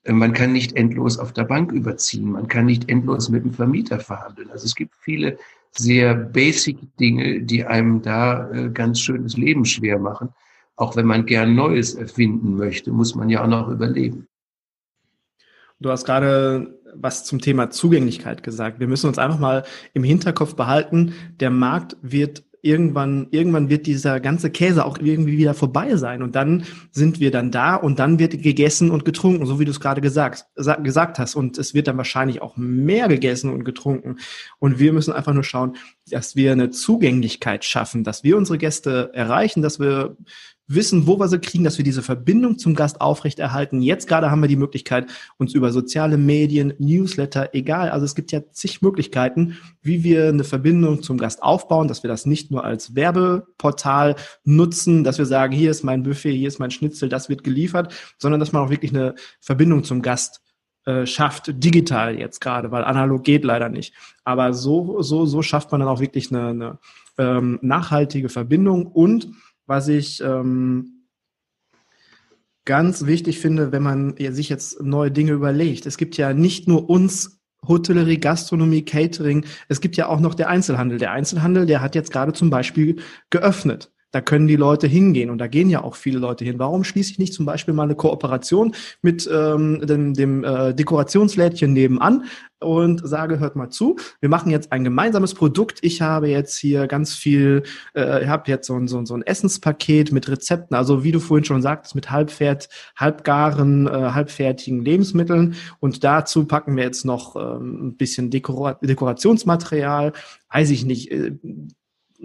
man 0.05 0.33
kann 0.33 0.51
nicht 0.51 0.75
endlos 0.75 1.17
auf 1.17 1.31
der 1.31 1.45
Bank 1.45 1.71
überziehen, 1.71 2.31
man 2.31 2.49
kann 2.49 2.65
nicht 2.65 2.89
endlos 2.89 3.29
mit 3.29 3.45
dem 3.45 3.53
Vermieter 3.53 4.01
verhandeln. 4.01 4.51
Also 4.51 4.65
es 4.65 4.75
gibt 4.75 4.93
viele 4.99 5.37
sehr 5.71 6.15
basic 6.15 6.77
Dinge, 6.99 7.41
die 7.43 7.63
einem 7.63 8.01
da 8.01 8.51
äh, 8.51 8.69
ganz 8.71 8.99
schönes 8.99 9.37
Leben 9.37 9.63
schwer 9.63 9.99
machen. 9.99 10.29
Auch 10.75 10.97
wenn 10.97 11.05
man 11.05 11.25
gern 11.25 11.55
Neues 11.55 11.93
erfinden 11.93 12.57
möchte, 12.57 12.91
muss 12.91 13.15
man 13.15 13.29
ja 13.29 13.41
auch 13.41 13.47
noch 13.47 13.69
überleben. 13.69 14.27
Du 15.79 15.89
hast 15.89 16.05
gerade 16.05 16.79
was 16.93 17.25
zum 17.25 17.41
Thema 17.41 17.69
Zugänglichkeit 17.69 18.43
gesagt. 18.43 18.79
Wir 18.79 18.87
müssen 18.87 19.07
uns 19.07 19.17
einfach 19.17 19.39
mal 19.39 19.63
im 19.93 20.03
Hinterkopf 20.03 20.55
behalten, 20.55 21.13
der 21.39 21.49
Markt 21.49 21.97
wird 22.01 22.43
irgendwann, 22.65 23.27
irgendwann 23.29 23.69
wird 23.69 23.85
dieser 23.85 24.19
ganze 24.19 24.49
Käse 24.49 24.85
auch 24.85 24.97
irgendwie 24.97 25.37
wieder 25.37 25.53
vorbei 25.53 25.97
sein. 25.97 26.23
Und 26.23 26.35
dann 26.35 26.65
sind 26.91 27.19
wir 27.19 27.29
dann 27.29 27.51
da 27.51 27.75
und 27.75 27.99
dann 27.99 28.17
wird 28.17 28.41
gegessen 28.41 28.89
und 28.89 29.05
getrunken, 29.05 29.45
so 29.45 29.59
wie 29.59 29.65
du 29.65 29.71
es 29.71 29.79
gerade 29.79 30.01
gesagt, 30.01 30.45
gesagt 30.55 31.19
hast. 31.19 31.35
Und 31.35 31.59
es 31.59 31.75
wird 31.75 31.87
dann 31.87 31.97
wahrscheinlich 31.97 32.41
auch 32.41 32.57
mehr 32.57 33.07
gegessen 33.07 33.51
und 33.51 33.65
getrunken. 33.65 34.17
Und 34.57 34.79
wir 34.79 34.93
müssen 34.93 35.13
einfach 35.13 35.33
nur 35.33 35.43
schauen, 35.43 35.75
dass 36.09 36.35
wir 36.35 36.53
eine 36.53 36.71
Zugänglichkeit 36.71 37.63
schaffen, 37.65 38.03
dass 38.03 38.23
wir 38.23 38.35
unsere 38.35 38.57
Gäste 38.57 39.11
erreichen, 39.13 39.61
dass 39.61 39.79
wir 39.79 40.17
wissen, 40.67 41.07
wo 41.07 41.19
wir 41.19 41.27
sie 41.27 41.39
kriegen, 41.39 41.63
dass 41.63 41.77
wir 41.77 41.85
diese 41.85 42.01
Verbindung 42.01 42.57
zum 42.57 42.75
Gast 42.75 43.01
aufrechterhalten. 43.01 43.81
Jetzt 43.81 44.07
gerade 44.07 44.31
haben 44.31 44.41
wir 44.41 44.47
die 44.47 44.55
Möglichkeit, 44.55 45.07
uns 45.37 45.53
über 45.53 45.71
soziale 45.71 46.17
Medien, 46.17 46.73
Newsletter, 46.79 47.49
egal, 47.53 47.89
also 47.89 48.05
es 48.05 48.15
gibt 48.15 48.31
ja 48.31 48.41
zig 48.51 48.81
Möglichkeiten, 48.81 49.57
wie 49.81 50.03
wir 50.03 50.29
eine 50.29 50.43
Verbindung 50.43 51.03
zum 51.03 51.17
Gast 51.17 51.43
aufbauen, 51.43 51.87
dass 51.87 52.03
wir 52.03 52.07
das 52.07 52.25
nicht 52.25 52.51
nur 52.51 52.63
als 52.63 52.95
Werbeportal 52.95 54.15
nutzen, 54.43 55.03
dass 55.03 55.17
wir 55.17 55.25
sagen, 55.25 55.53
hier 55.53 55.71
ist 55.71 55.83
mein 55.83 56.03
Buffet, 56.03 56.35
hier 56.35 56.47
ist 56.47 56.59
mein 56.59 56.71
Schnitzel, 56.71 57.09
das 57.09 57.29
wird 57.29 57.43
geliefert, 57.43 57.93
sondern 58.17 58.39
dass 58.39 58.51
man 58.51 58.63
auch 58.63 58.69
wirklich 58.69 58.91
eine 58.91 59.15
Verbindung 59.39 59.83
zum 59.83 60.01
Gast 60.01 60.41
äh, 60.85 61.05
schafft, 61.05 61.51
digital 61.63 62.17
jetzt 62.17 62.41
gerade, 62.41 62.71
weil 62.71 62.83
analog 62.83 63.23
geht 63.23 63.43
leider 63.43 63.69
nicht. 63.69 63.93
Aber 64.23 64.53
so, 64.53 65.01
so, 65.01 65.25
so 65.25 65.41
schafft 65.41 65.71
man 65.71 65.81
dann 65.81 65.89
auch 65.89 65.99
wirklich 65.99 66.31
eine, 66.31 66.47
eine 66.47 66.79
ähm, 67.17 67.59
nachhaltige 67.61 68.29
Verbindung 68.29 68.85
und 68.85 69.29
was 69.65 69.87
ich 69.87 70.21
ähm, 70.21 71.07
ganz 72.65 73.05
wichtig 73.05 73.39
finde, 73.39 73.71
wenn 73.71 73.83
man 73.83 74.15
sich 74.17 74.49
jetzt 74.49 74.81
neue 74.81 75.11
Dinge 75.11 75.31
überlegt. 75.31 75.85
Es 75.85 75.97
gibt 75.97 76.17
ja 76.17 76.33
nicht 76.33 76.67
nur 76.67 76.89
uns 76.89 77.39
Hotellerie, 77.67 78.19
Gastronomie, 78.19 78.83
Catering. 78.83 79.45
Es 79.67 79.81
gibt 79.81 79.97
ja 79.97 80.07
auch 80.07 80.19
noch 80.19 80.35
der 80.35 80.49
Einzelhandel. 80.49 80.97
Der 80.97 81.11
Einzelhandel, 81.11 81.65
der 81.65 81.81
hat 81.81 81.95
jetzt 81.95 82.11
gerade 82.11 82.33
zum 82.33 82.49
Beispiel 82.49 82.97
geöffnet. 83.29 83.91
Da 84.15 84.21
können 84.21 84.47
die 84.47 84.55
Leute 84.55 84.87
hingehen 84.87 85.29
und 85.29 85.39
da 85.39 85.47
gehen 85.47 85.69
ja 85.69 85.83
auch 85.83 85.95
viele 85.95 86.19
Leute 86.19 86.45
hin. 86.45 86.57
Warum 86.57 86.85
schließe 86.85 87.11
ich 87.11 87.19
nicht 87.19 87.33
zum 87.33 87.45
Beispiel 87.45 87.73
mal 87.73 87.83
eine 87.83 87.95
Kooperation 87.95 88.73
mit 89.01 89.29
ähm, 89.29 89.85
dem, 89.85 90.13
dem 90.13 90.41
äh, 90.45 90.73
Dekorationslädchen 90.73 91.73
nebenan 91.73 92.23
und 92.61 93.05
sage, 93.05 93.39
hört 93.39 93.57
mal 93.57 93.71
zu, 93.71 93.97
wir 94.21 94.29
machen 94.29 94.51
jetzt 94.51 94.71
ein 94.71 94.85
gemeinsames 94.85 95.33
Produkt. 95.33 95.79
Ich 95.81 96.01
habe 96.01 96.29
jetzt 96.29 96.57
hier 96.57 96.87
ganz 96.87 97.13
viel, 97.13 97.63
äh, 97.93 98.23
ich 98.23 98.29
habe 98.29 98.49
jetzt 98.49 98.67
so 98.67 98.75
ein, 98.75 98.87
so, 98.87 98.99
ein, 98.99 99.05
so 99.05 99.15
ein 99.15 99.21
Essenspaket 99.21 100.13
mit 100.13 100.29
Rezepten, 100.29 100.77
also 100.77 101.03
wie 101.03 101.11
du 101.11 101.19
vorhin 101.19 101.43
schon 101.43 101.61
sagtest, 101.61 101.93
mit 101.93 102.09
halbfert, 102.09 102.69
halbgaren, 102.95 103.85
äh, 103.85 103.91
halbfertigen 103.91 104.79
Lebensmitteln 104.85 105.55
und 105.81 106.05
dazu 106.05 106.45
packen 106.45 106.77
wir 106.77 106.85
jetzt 106.85 107.03
noch 107.03 107.35
ähm, 107.35 107.87
ein 107.87 107.97
bisschen 107.97 108.29
Dekora 108.29 108.75
Dekorationsmaterial, 108.75 110.13
weiß 110.49 110.69
ich 110.69 110.85
nicht, 110.85 111.11
äh, 111.11 111.33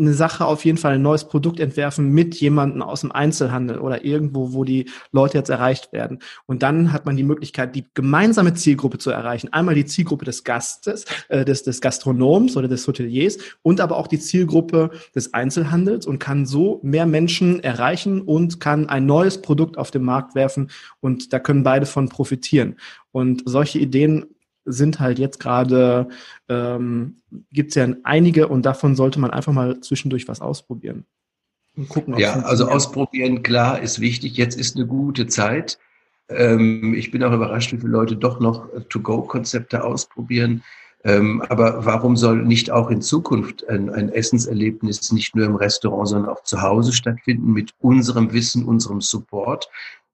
eine 0.00 0.14
Sache 0.14 0.44
auf 0.44 0.64
jeden 0.64 0.78
Fall 0.78 0.94
ein 0.94 1.02
neues 1.02 1.28
Produkt 1.28 1.60
entwerfen 1.60 2.10
mit 2.10 2.34
jemandem 2.36 2.82
aus 2.82 3.02
dem 3.02 3.12
Einzelhandel 3.12 3.78
oder 3.78 4.04
irgendwo, 4.04 4.52
wo 4.52 4.64
die 4.64 4.86
Leute 5.12 5.38
jetzt 5.38 5.50
erreicht 5.50 5.92
werden. 5.92 6.18
Und 6.46 6.62
dann 6.62 6.92
hat 6.92 7.06
man 7.06 7.16
die 7.16 7.22
Möglichkeit, 7.22 7.76
die 7.76 7.84
gemeinsame 7.94 8.54
Zielgruppe 8.54 8.98
zu 8.98 9.10
erreichen. 9.10 9.52
Einmal 9.52 9.74
die 9.74 9.84
Zielgruppe 9.84 10.24
des 10.24 10.44
Gastes, 10.44 11.04
äh, 11.28 11.44
des, 11.44 11.62
des 11.62 11.80
Gastronoms 11.80 12.56
oder 12.56 12.68
des 12.68 12.86
Hoteliers 12.86 13.38
und 13.62 13.80
aber 13.80 13.96
auch 13.96 14.06
die 14.06 14.18
Zielgruppe 14.18 14.90
des 15.14 15.34
Einzelhandels 15.34 16.06
und 16.06 16.18
kann 16.18 16.46
so 16.46 16.80
mehr 16.82 17.06
Menschen 17.06 17.60
erreichen 17.62 18.22
und 18.22 18.60
kann 18.60 18.88
ein 18.88 19.06
neues 19.06 19.42
Produkt 19.42 19.78
auf 19.78 19.90
den 19.90 20.02
Markt 20.02 20.34
werfen 20.34 20.70
und 21.00 21.32
da 21.32 21.38
können 21.38 21.62
beide 21.62 21.86
von 21.86 22.08
profitieren. 22.08 22.76
Und 23.12 23.42
solche 23.44 23.78
Ideen 23.78 24.26
sind 24.72 25.00
halt 25.00 25.18
jetzt 25.18 25.40
gerade, 25.40 26.09
ähm, 26.48 27.22
gibt 27.52 27.70
es 27.70 27.74
ja 27.74 27.88
einige 28.02 28.48
und 28.48 28.66
davon 28.66 28.96
sollte 28.96 29.20
man 29.20 29.30
einfach 29.30 29.52
mal 29.52 29.80
zwischendurch 29.80 30.28
was 30.28 30.40
ausprobieren. 30.40 31.04
Und 31.76 31.88
gucken, 31.88 32.18
ja, 32.18 32.40
also 32.40 32.68
ausprobieren, 32.68 33.42
klar, 33.42 33.80
ist 33.80 34.00
wichtig. 34.00 34.37
Jetzt 34.37 34.59
ist 34.59 34.76
eine 34.76 34.87
gute 34.87 35.26
Zeit. 35.26 35.78
Ähm, 36.28 36.94
ich 36.94 37.11
bin 37.11 37.22
auch 37.22 37.33
überrascht, 37.33 37.72
wie 37.72 37.78
viele 37.78 37.92
Leute 37.92 38.16
doch 38.16 38.40
noch 38.40 38.68
To-Go-Konzepte 38.88 39.85
ausprobieren. 39.85 40.62
Ähm, 41.02 41.42
aber 41.48 41.87
warum 41.87 42.16
soll 42.16 42.44
nicht 42.44 42.70
auch 42.70 42.90
in 42.90 43.00
Zukunft 43.00 43.66
ein, 43.68 43.88
ein, 43.88 44.11
Essenserlebnis 44.11 45.12
nicht 45.12 45.35
nur 45.35 45.46
im 45.46 45.56
Restaurant, 45.56 46.09
sondern 46.09 46.30
auch 46.30 46.42
zu 46.42 46.61
Hause 46.61 46.92
stattfinden 46.92 47.52
mit 47.52 47.72
unserem 47.78 48.33
Wissen, 48.33 48.66
unserem 48.66 49.00
Support? 49.00 49.70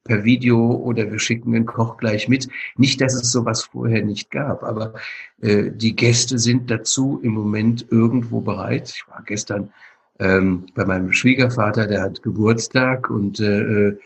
Per 0.07 0.25
Video 0.25 0.71
oder 0.73 1.11
wir 1.11 1.19
schicken 1.19 1.53
den 1.53 1.67
Koch 1.67 1.97
gleich 1.97 2.29
mit. 2.29 2.49
Nicht, 2.77 3.01
dass 3.01 3.15
es 3.15 3.33
sowas 3.33 3.65
vorher 3.65 4.05
nicht 4.05 4.31
gab, 4.31 4.63
aber 4.63 4.95
äh, 5.41 5.71
die 5.71 5.97
Gäste 5.97 6.39
sind 6.39 6.71
dazu 6.71 7.21
im 7.23 7.33
Moment 7.33 7.87
irgendwo 7.91 8.41
bereit. 8.41 8.91
Ich 8.95 9.09
war 9.09 9.23
gestern 9.25 9.71
ähm, 10.19 10.67
bei 10.75 10.85
meinem 10.85 11.13
Schwiegervater, 11.13 11.87
der 11.87 12.03
hat 12.03 12.23
Geburtstag 12.23 13.11
und 13.11 13.41
äh, 13.41 13.89
äh, 13.89 13.99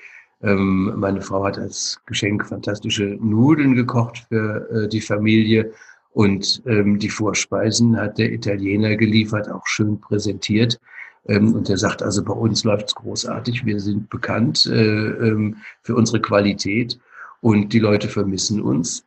ähm, 0.43 0.95
meine 0.97 1.21
Frau 1.21 1.45
hat 1.45 1.59
als 1.59 2.01
Geschenk 2.07 2.47
fantastische 2.47 3.19
Nudeln 3.21 3.75
gekocht 3.75 4.27
für 4.29 4.69
äh, 4.71 4.89
die 4.89 5.01
Familie 5.01 5.73
und 6.13 6.63
ähm, 6.67 6.99
die 6.99 7.11
Vorspeisen 7.11 7.97
hat 7.97 8.19
der 8.19 8.33
Italiener 8.33 8.97
geliefert, 8.97 9.51
auch 9.51 9.67
schön 9.67 10.01
präsentiert. 10.01 10.81
Ähm, 11.27 11.55
und 11.55 11.69
er 11.69 11.79
sagt 11.79 12.03
also, 12.03 12.25
bei 12.25 12.33
uns 12.33 12.65
läuft's 12.65 12.95
großartig. 12.95 13.65
Wir 13.65 13.81
sind 13.81 14.11
bekannt 14.11 14.67
äh, 14.67 14.73
ähm, 14.75 15.57
für 15.83 15.95
unsere 15.95 16.21
Qualität 16.21 16.99
und 17.41 17.73
die 17.73 17.79
Leute 17.79 18.09
vermissen 18.09 18.61
uns. 18.61 19.05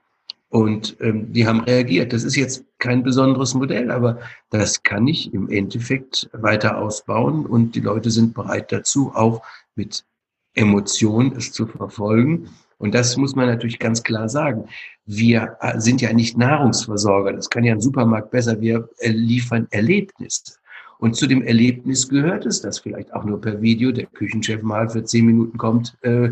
Und 0.50 0.98
ähm, 1.00 1.34
die 1.34 1.48
haben 1.48 1.62
reagiert. 1.62 2.14
Das 2.14 2.24
ist 2.24 2.36
jetzt 2.36 2.64
kein 2.78 3.02
besonderes 3.02 3.56
Modell, 3.56 3.90
aber 3.90 4.20
das 4.52 4.84
kann 4.84 5.08
ich 5.08 5.34
im 5.34 5.50
Endeffekt 5.50 6.30
weiter 6.32 6.78
ausbauen 6.78 7.48
und 7.48 7.74
die 7.74 7.80
Leute 7.80 8.12
sind 8.12 8.36
bereit 8.36 8.72
dazu, 8.72 9.12
auch 9.16 9.42
mit 9.76 10.06
Emotion 10.54 11.34
es 11.36 11.52
zu 11.52 11.66
verfolgen. 11.66 12.50
Und 12.78 12.94
das 12.94 13.18
muss 13.18 13.36
man 13.36 13.48
natürlich 13.48 13.80
ganz 13.80 14.04
klar 14.04 14.30
sagen. 14.30 14.68
Wir 15.06 15.58
äh, 15.62 15.80
sind 15.80 16.02
ja 16.02 16.14
nicht 16.14 16.38
Nahrungsversorger. 16.38 17.34
Das 17.34 17.50
kann 17.50 17.64
ja 17.64 17.74
ein 17.74 17.82
Supermarkt 17.82 18.30
besser. 18.30 18.60
Wir 18.62 18.90
äh, 19.00 19.10
liefern 19.10 19.68
Erlebnisse. 19.72 20.58
Und 21.04 21.18
zu 21.18 21.28
dem 21.28 21.42
Erlebnis 21.42 22.08
gehört 22.08 22.46
es, 22.46 22.62
dass 22.62 22.80
vielleicht 22.80 23.14
auch 23.14 23.26
nur 23.26 23.42
per 23.42 23.62
Video 23.62 23.92
der 23.92 24.06
Küchenchef 24.06 24.62
mal 24.62 24.90
für 24.90 25.04
zehn 25.04 25.26
Minuten 25.26 25.58
kommt 25.58 25.98
äh, 26.04 26.30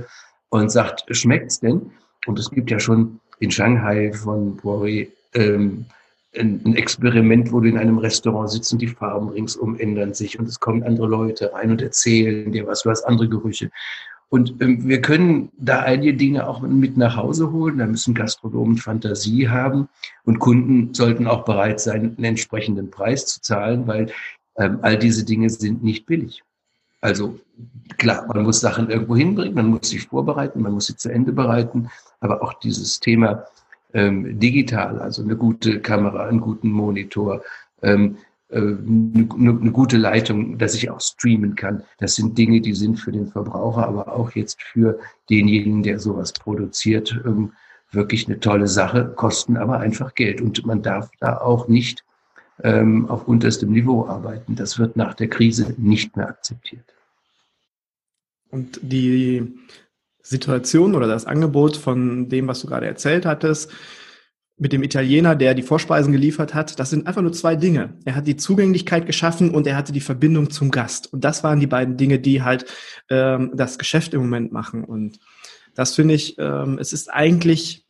und 0.48 0.72
sagt, 0.72 1.04
schmeckt's 1.14 1.60
denn? 1.60 1.92
Und 2.26 2.40
es 2.40 2.50
gibt 2.50 2.72
ja 2.72 2.80
schon 2.80 3.20
in 3.42 3.52
Shanghai 3.52 4.14
von 4.14 4.56
Poirier 4.56 5.08
ähm, 5.34 5.84
ein 6.40 6.74
Experiment, 6.78 7.52
wo 7.52 7.60
du 7.60 7.68
in 7.68 7.78
einem 7.78 7.98
Restaurant 7.98 8.50
sitzt 8.50 8.72
und 8.72 8.82
die 8.82 8.88
Farben 8.88 9.28
ringsum 9.28 9.78
ändern 9.78 10.14
sich 10.14 10.40
und 10.40 10.48
es 10.48 10.62
kommen 10.62 10.84
andere 10.84 11.08
Leute 11.08 11.52
rein 11.52 11.72
und 11.72 11.82
erzählen 11.82 12.50
dir 12.50 12.66
was, 12.66 12.84
du 12.84 12.92
hast 12.92 13.04
andere 13.04 13.28
Gerüche. 13.28 13.72
Und 14.30 14.62
ähm, 14.62 14.88
wir 14.88 15.02
können 15.02 15.52
da 15.58 15.82
einige 15.82 16.14
Dinge 16.14 16.48
auch 16.48 16.62
mit 16.62 16.96
nach 16.96 17.18
Hause 17.18 17.52
holen. 17.52 17.80
Da 17.80 17.88
müssen 17.88 18.14
Gastronomen 18.14 18.78
Fantasie 18.78 19.50
haben 19.50 19.90
und 20.24 20.40
Kunden 20.40 20.94
sollten 20.94 21.28
auch 21.28 21.44
bereit 21.44 21.82
sein, 21.82 22.16
einen 22.16 22.24
entsprechenden 22.24 22.90
Preis 22.90 23.26
zu 23.26 23.42
zahlen, 23.42 23.86
weil 23.86 24.08
ähm, 24.58 24.80
all 24.82 24.98
diese 24.98 25.26
Dinge 25.26 25.50
sind 25.50 25.84
nicht 25.84 26.06
billig. 26.06 26.44
Also 27.02 27.40
klar, 27.98 28.28
man 28.28 28.44
muss 28.44 28.60
Sachen 28.60 28.90
irgendwo 28.90 29.16
hinbringen, 29.16 29.56
man 29.56 29.68
muss 29.68 29.90
sich 29.90 30.08
vorbereiten, 30.08 30.62
man 30.62 30.74
muss 30.74 30.86
sie 30.86 30.96
zu 30.96 31.10
Ende 31.10 31.34
bereiten, 31.34 31.90
aber 32.20 32.44
auch 32.44 32.54
dieses 32.54 33.00
Thema 33.00 33.46
ähm, 33.94 34.40
digital, 34.40 35.00
also 35.00 35.24
eine 35.24 35.36
gute 35.36 35.80
Kamera, 35.82 36.28
einen 36.28 36.42
guten 36.42 36.72
Monitor, 36.72 37.42
ähm, 37.82 38.18
äh, 38.50 38.58
eine, 38.58 39.28
eine 39.36 39.72
gute 39.72 39.98
Leitung, 39.98 40.58
dass 40.58 40.76
ich 40.76 40.90
auch 40.90 41.02
streamen 41.02 41.56
kann. 41.56 41.84
Das 41.98 42.16
sind 42.16 42.38
Dinge, 42.38 42.62
die 42.62 42.74
sind 42.74 43.00
für 43.00 43.12
den 43.12 43.28
Verbraucher, 43.28 43.88
aber 43.88 44.14
auch 44.14 44.32
jetzt 44.32 44.62
für 44.62 45.00
denjenigen, 45.30 45.84
der 45.84 46.00
sowas 46.00 46.34
produziert, 46.34 47.20
ähm, 47.26 47.54
wirklich 47.92 48.28
eine 48.28 48.40
tolle 48.40 48.68
Sache, 48.68 49.12
kosten 49.16 49.58
aber 49.58 49.80
einfach 49.80 50.14
Geld. 50.14 50.40
Und 50.40 50.66
man 50.66 50.82
darf 50.82 51.10
da 51.20 51.38
auch 51.38 51.68
nicht 51.68 52.06
ähm, 52.64 53.10
auf 53.10 53.28
unterstem 53.28 53.72
Niveau 53.72 54.06
arbeiten. 54.06 54.56
Das 54.56 54.80
wird 54.80 54.96
nach 54.96 55.14
der 55.14 55.28
Krise 55.28 55.76
nicht 55.78 56.16
mehr 56.16 56.30
akzeptiert. 56.30 56.94
Und 58.50 58.80
die 58.82 59.54
Situation 60.22 60.96
oder 60.96 61.08
das 61.08 61.26
Angebot 61.26 61.78
von 61.78 62.30
dem, 62.30 62.48
was 62.48 62.62
du 62.62 62.68
gerade 62.68 62.86
erzählt 62.86 63.26
hattest, 63.26 63.72
mit 64.58 64.74
dem 64.74 64.84
Italiener, 64.84 65.36
der 65.36 65.56
die 65.56 65.64
Vorspeisen 65.64 66.12
geliefert 66.12 66.54
hat, 66.54 66.80
das 66.80 66.92
sind 66.92 67.08
einfach 67.08 67.24
nur 67.24 67.34
zwei 67.34 67.56
Dinge. 67.56 67.98
Er 68.06 68.14
hat 68.16 68.28
die 68.28 68.38
Zugänglichkeit 68.38 69.08
geschaffen 69.08 69.50
und 69.50 69.66
er 69.66 69.76
hatte 69.76 69.92
die 69.92 70.02
Verbindung 70.02 70.52
zum 70.52 70.70
Gast. 70.70 71.12
Und 71.12 71.24
das 71.24 71.44
waren 71.44 71.60
die 71.60 71.68
beiden 71.68 71.98
Dinge, 71.98 72.20
die 72.20 72.44
halt 72.44 72.66
ähm, 73.10 73.52
das 73.56 73.80
Geschäft 73.80 74.14
im 74.14 74.22
Moment 74.22 74.52
machen. 74.52 74.84
Und 74.84 75.18
das 75.74 75.96
finde 75.96 76.14
ich, 76.14 76.38
ähm, 76.38 76.78
es 76.80 76.94
ist 76.94 77.12
eigentlich 77.12 77.88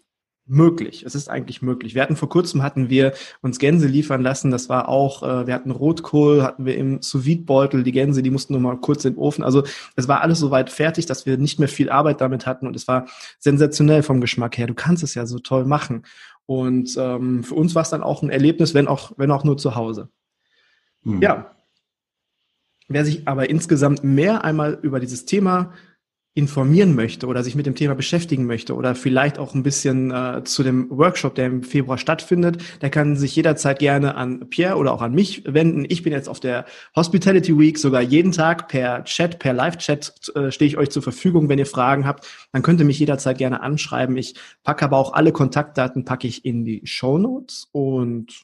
möglich. 0.52 1.04
Es 1.06 1.16
ist 1.16 1.30
eigentlich 1.30 1.62
möglich. 1.62 1.96
Wir 1.96 2.02
hatten 2.02 2.18
vor 2.18 2.28
kurzem 2.28 2.62
hatten 2.62 2.90
wir 2.90 3.14
uns 3.42 3.58
Gänse 3.58 3.88
liefern 3.88 4.22
lassen. 4.22 4.52
Das 4.52 4.68
war 4.68 4.90
auch, 4.90 5.24
äh, 5.24 5.48
wir 5.48 5.54
hatten 5.54 5.72
Rotkohl, 5.72 6.44
hatten 6.44 6.66
wir 6.66 6.76
im 6.76 7.02
sous 7.02 7.26
beutel 7.46 7.84
Die 7.84 7.94
Gänse, 7.94 8.22
die 8.22 8.30
mussten 8.30 8.54
nur 8.54 8.62
mal 8.62 8.78
kurz 8.78 9.06
in 9.06 9.14
den 9.14 9.20
Ofen. 9.20 9.46
Also 9.46 9.64
es 9.96 10.10
war 10.10 10.22
alles 10.22 10.40
so 10.40 10.52
weit 10.52 10.70
fertig, 10.70 11.06
dass 11.06 11.26
wir 11.26 11.38
nicht 11.38 11.58
mehr 11.60 11.70
viel 11.70 11.90
Arbeit 11.90 12.20
damit 12.20 12.46
hatten 12.46 12.68
und 12.68 12.76
es 12.76 12.88
war 12.88 13.08
sensationell 13.40 14.04
vom 14.04 14.20
Geschmack 14.20 14.58
her. 14.58 14.68
Du 14.68 14.74
kannst 14.74 15.04
es 15.04 15.16
ja 15.16 15.26
so 15.26 15.40
toll 15.40 15.64
machen. 15.64 16.04
Und 16.46 16.98
ähm, 16.98 17.46
für 17.46 17.56
uns 17.56 17.74
war 17.74 17.84
es 17.84 17.90
dann 17.90 18.04
auch 18.04 18.22
ein 18.22 18.30
Erlebnis, 18.30 18.74
wenn 18.74 18.90
auch, 18.90 19.14
wenn 19.16 19.32
auch 19.32 19.46
nur 19.46 19.58
zu 19.58 19.76
Hause. 19.76 20.10
Hm. 21.04 21.22
Ja. 21.22 21.56
Wer 22.90 23.06
sich 23.06 23.26
aber 23.26 23.50
insgesamt 23.50 24.04
mehr 24.04 24.44
einmal 24.44 24.78
über 24.82 25.00
dieses 25.00 25.24
Thema 25.24 25.72
informieren 26.34 26.96
möchte 26.96 27.28
oder 27.28 27.44
sich 27.44 27.56
mit 27.56 27.66
dem 27.66 27.76
Thema 27.76 27.94
beschäftigen 27.94 28.46
möchte 28.46 28.74
oder 28.76 28.96
vielleicht 28.96 29.38
auch 29.38 29.54
ein 29.54 29.64
bisschen 29.64 30.12
äh, 30.12 30.44
zu 30.46 30.64
dem 30.64 30.90
Workshop, 30.90 31.36
der 31.36 31.48
im 31.48 31.62
Februar 31.62 31.98
stattfindet, 31.98 32.82
der 32.82 32.90
kann 32.90 33.18
sich 33.18 33.36
jederzeit 33.36 33.80
gerne 33.80 34.16
an 34.16 34.50
Pierre 34.50 34.78
oder 34.78 34.94
auch 34.94 35.02
an 35.02 35.14
mich 35.14 35.44
wenden. 35.46 35.86
Ich 35.90 36.04
bin 36.04 36.14
jetzt 36.14 36.30
auf 36.30 36.40
der 36.40 36.66
Hospitality 36.96 37.60
Week 37.60 37.78
sogar 37.78 38.02
jeden 38.02 38.32
Tag 38.32 38.70
per 38.70 39.04
Chat, 39.04 39.40
per 39.40 39.52
Live-Chat 39.52 40.32
äh, 40.36 40.52
stehe 40.52 40.70
ich 40.70 40.78
euch 40.78 40.90
zur 40.90 41.04
Verfügung, 41.04 41.50
wenn 41.50 41.60
ihr 41.60 41.66
Fragen 41.66 42.06
habt. 42.06 42.26
Dann 42.54 42.62
könnt 42.62 42.80
ihr 42.80 42.86
mich 42.86 43.00
jederzeit 43.00 43.38
gerne 43.38 43.62
anschreiben. 43.62 44.16
Ich 44.16 44.36
packe 44.64 44.86
aber 44.86 44.98
auch 44.98 45.12
alle 45.12 45.34
Kontaktdaten 45.34 46.06
packe 46.06 46.28
ich 46.28 46.46
in 46.46 46.64
die 46.64 46.82
Show 46.86 47.18
Notes 47.18 47.68
und 47.74 48.44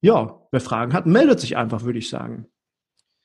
ja, 0.00 0.40
wer 0.50 0.60
Fragen 0.60 0.92
hat, 0.92 1.06
meldet 1.06 1.38
sich 1.38 1.56
einfach, 1.56 1.84
würde 1.84 1.98
ich 2.00 2.08
sagen. 2.08 2.46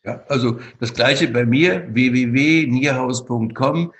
Ja, 0.06 0.24
also 0.30 0.60
das 0.80 0.94
gleiche 0.94 1.28
bei 1.28 1.46
mir, 1.46 1.88
www.nierhaus.com. 1.94 3.92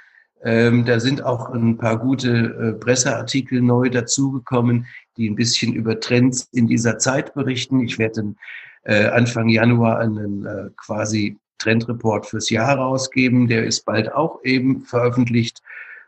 Ähm, 0.44 0.86
da 0.86 1.00
sind 1.00 1.24
auch 1.24 1.50
ein 1.50 1.78
paar 1.78 1.98
gute 1.98 2.30
äh, 2.30 2.74
Presseartikel 2.74 3.62
neu 3.62 3.90
dazugekommen, 3.90 4.86
die 5.18 5.28
ein 5.28 5.36
bisschen 5.36 5.74
über 5.74 6.00
Trends 6.00 6.48
in 6.54 6.68
dieser 6.68 7.00
Zeit 7.00 7.34
berichten. 7.34 7.80
Ich 7.80 7.98
werde 7.98 8.36
äh, 8.84 9.08
Anfang 9.08 9.50
Januar 9.50 9.98
einen 9.98 10.46
äh, 10.46 10.70
quasi 10.78 11.38
Trendreport 11.58 12.28
fürs 12.28 12.52
Jahr 12.52 12.78
rausgeben. 12.78 13.48
Der 13.48 13.66
ist 13.66 13.86
bald 13.86 14.14
auch 14.14 14.44
eben 14.44 14.82
veröffentlicht. 14.82 15.64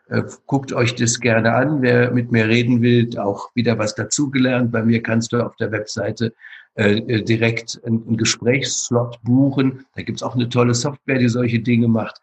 Äh, 0.09 0.21
guckt 0.45 0.71
euch 0.73 0.93
das 0.93 1.19
gerne 1.19 1.55
an. 1.55 1.81
Wer 1.81 2.11
mit 2.11 2.31
mir 2.31 2.47
reden 2.47 2.83
will, 2.83 3.17
auch 3.17 3.49
wieder 3.55 3.79
was 3.79 3.95
dazugelernt. 3.95 4.71
Bei 4.71 4.83
mir 4.83 5.01
kannst 5.01 5.33
du 5.33 5.43
auf 5.43 5.55
der 5.55 5.71
Webseite 5.71 6.33
äh, 6.77 6.99
äh, 6.99 7.23
direkt 7.23 7.81
einen 7.85 8.17
Gesprächsslot 8.17 9.19
buchen. 9.23 9.85
Da 9.95 10.03
gibt's 10.03 10.21
auch 10.21 10.35
eine 10.35 10.47
tolle 10.47 10.75
Software, 10.75 11.17
die 11.17 11.27
solche 11.27 11.59
Dinge 11.59 11.87
macht. 11.87 12.21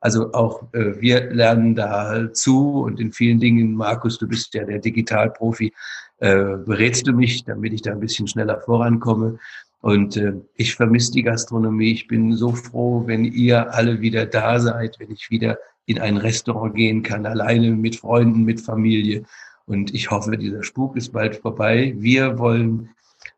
Also 0.00 0.32
auch 0.32 0.62
äh, 0.74 1.00
wir 1.00 1.32
lernen 1.32 1.74
da 1.74 2.32
zu 2.32 2.82
und 2.82 3.00
in 3.00 3.12
vielen 3.12 3.40
Dingen, 3.40 3.74
Markus, 3.74 4.16
du 4.18 4.28
bist 4.28 4.54
ja 4.54 4.64
der 4.64 4.78
Digitalprofi, 4.78 5.72
äh, 6.18 6.56
berätst 6.64 7.08
du 7.08 7.12
mich, 7.12 7.42
damit 7.44 7.72
ich 7.72 7.82
da 7.82 7.90
ein 7.90 8.00
bisschen 8.00 8.28
schneller 8.28 8.60
vorankomme. 8.60 9.40
Und 9.80 10.16
äh, 10.16 10.34
ich 10.54 10.76
vermisse 10.76 11.10
die 11.10 11.24
Gastronomie. 11.24 11.90
Ich 11.90 12.06
bin 12.06 12.36
so 12.36 12.52
froh, 12.52 13.02
wenn 13.06 13.24
ihr 13.24 13.74
alle 13.74 14.00
wieder 14.00 14.24
da 14.24 14.60
seid, 14.60 15.00
wenn 15.00 15.10
ich 15.10 15.30
wieder 15.30 15.58
in 15.86 16.00
ein 16.00 16.16
Restaurant 16.16 16.76
gehen 16.76 17.02
kann, 17.02 17.26
alleine 17.26 17.72
mit 17.72 17.96
Freunden, 17.96 18.44
mit 18.44 18.60
Familie. 18.60 19.24
Und 19.66 19.92
ich 19.92 20.12
hoffe, 20.12 20.36
dieser 20.36 20.62
Spuk 20.62 20.96
ist 20.96 21.12
bald 21.12 21.34
vorbei. 21.34 21.92
Wir 21.96 22.38
wollen 22.38 22.90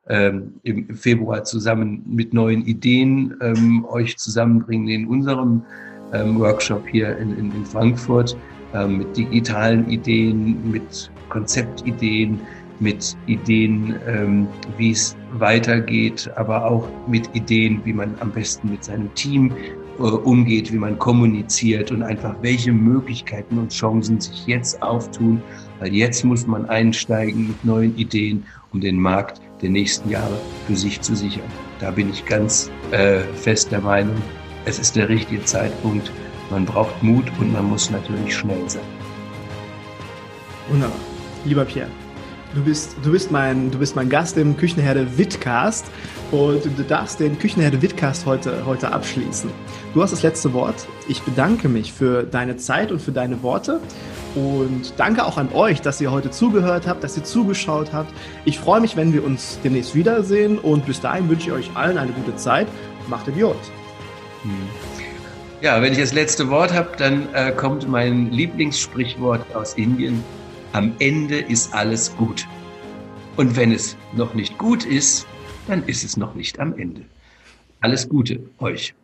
ähm, 0.08 0.54
im 0.62 0.94
Februar 0.96 1.44
zusammen 1.44 2.02
mit 2.06 2.32
neuen 2.32 2.64
Ideen 2.64 3.34
ähm, 3.40 3.84
euch 3.86 4.16
zusammenbringen 4.16 4.88
in 4.88 5.06
unserem 5.06 5.62
ähm, 6.12 6.38
Workshop 6.38 6.86
hier 6.88 7.16
in, 7.18 7.36
in, 7.38 7.52
in 7.52 7.64
Frankfurt 7.64 8.36
ähm, 8.74 8.98
mit 8.98 9.16
digitalen 9.16 9.88
Ideen, 9.90 10.70
mit 10.70 11.10
Konzeptideen, 11.28 12.40
mit 12.80 13.16
Ideen, 13.26 13.96
ähm, 14.06 14.46
wie 14.76 14.92
es 14.92 15.16
weitergeht, 15.32 16.30
aber 16.36 16.64
auch 16.64 16.88
mit 17.06 17.28
Ideen, 17.34 17.80
wie 17.84 17.92
man 17.92 18.14
am 18.20 18.30
besten 18.30 18.70
mit 18.70 18.84
seinem 18.84 19.12
Team 19.14 19.52
äh, 19.98 20.02
umgeht, 20.02 20.72
wie 20.72 20.78
man 20.78 20.98
kommuniziert 20.98 21.90
und 21.90 22.02
einfach 22.02 22.34
welche 22.40 22.72
Möglichkeiten 22.72 23.58
und 23.58 23.72
Chancen 23.72 24.20
sich 24.20 24.46
jetzt 24.46 24.80
auftun, 24.80 25.42
weil 25.80 25.92
jetzt 25.92 26.24
muss 26.24 26.46
man 26.46 26.66
einsteigen 26.66 27.48
mit 27.48 27.64
neuen 27.64 27.96
Ideen, 27.96 28.44
um 28.72 28.80
den 28.80 28.98
Markt 28.98 29.40
der 29.62 29.70
nächsten 29.70 30.10
Jahre 30.10 30.38
für 30.66 30.76
sich 30.76 31.00
zu 31.00 31.14
sichern. 31.14 31.50
Da 31.80 31.90
bin 31.90 32.10
ich 32.10 32.24
ganz 32.24 32.70
äh, 32.90 33.20
fest 33.34 33.72
der 33.72 33.80
Meinung, 33.80 34.16
es 34.64 34.78
ist 34.78 34.96
der 34.96 35.08
richtige 35.08 35.44
Zeitpunkt. 35.44 36.12
Man 36.50 36.64
braucht 36.64 37.02
Mut 37.02 37.24
und 37.38 37.52
man 37.52 37.64
muss 37.64 37.90
natürlich 37.90 38.36
schnell 38.36 38.68
sein. 38.68 38.82
Wunderbar. 40.68 40.98
Lieber 41.44 41.64
Pierre, 41.64 41.90
du 42.54 42.62
bist, 42.62 42.96
du 43.02 43.12
bist, 43.12 43.30
mein, 43.30 43.70
du 43.70 43.78
bist 43.78 43.96
mein 43.96 44.08
Gast 44.08 44.36
im 44.36 44.56
Küchenherde 44.56 45.18
Witcast 45.18 45.86
und 46.30 46.64
du 46.64 46.82
darfst 46.82 47.20
den 47.20 47.38
Küchenherde 47.38 47.80
Witcast 47.82 48.26
heute, 48.26 48.64
heute 48.66 48.92
abschließen. 48.92 49.50
Du 49.94 50.02
hast 50.02 50.12
das 50.12 50.22
letzte 50.22 50.52
Wort. 50.52 50.86
Ich 51.08 51.22
bedanke 51.22 51.68
mich 51.68 51.92
für 51.92 52.22
deine 52.22 52.56
Zeit 52.56 52.92
und 52.92 53.00
für 53.00 53.12
deine 53.12 53.42
Worte 53.42 53.80
und 54.34 54.92
danke 54.96 55.24
auch 55.24 55.38
an 55.38 55.50
euch, 55.52 55.80
dass 55.80 56.00
ihr 56.00 56.10
heute 56.10 56.30
zugehört 56.30 56.86
habt, 56.86 57.02
dass 57.02 57.16
ihr 57.16 57.24
zugeschaut 57.24 57.92
habt. 57.92 58.12
Ich 58.44 58.58
freue 58.58 58.80
mich, 58.80 58.96
wenn 58.96 59.12
wir 59.12 59.24
uns 59.24 59.58
demnächst 59.64 59.94
wiedersehen 59.94 60.58
und 60.58 60.86
bis 60.86 61.00
dahin 61.00 61.28
wünsche 61.28 61.48
ich 61.48 61.52
euch 61.52 61.70
allen 61.74 61.98
eine 61.98 62.12
gute 62.12 62.36
Zeit. 62.36 62.66
Macht 63.08 63.28
Idiot. 63.28 63.56
Ja, 65.60 65.82
wenn 65.82 65.92
ich 65.92 65.98
das 65.98 66.12
letzte 66.12 66.50
Wort 66.50 66.72
habe, 66.72 66.90
dann 66.98 67.26
äh, 67.34 67.50
kommt 67.52 67.88
mein 67.88 68.30
Lieblingssprichwort 68.30 69.56
aus 69.56 69.74
Indien. 69.74 70.22
Am 70.72 70.92
Ende 70.98 71.38
ist 71.38 71.72
alles 71.72 72.14
gut. 72.16 72.46
Und 73.36 73.56
wenn 73.56 73.72
es 73.72 73.96
noch 74.14 74.34
nicht 74.34 74.58
gut 74.58 74.84
ist, 74.84 75.26
dann 75.66 75.82
ist 75.86 76.04
es 76.04 76.16
noch 76.16 76.34
nicht 76.34 76.58
am 76.60 76.76
Ende. 76.76 77.04
Alles 77.80 78.08
Gute 78.08 78.40
euch. 78.58 78.94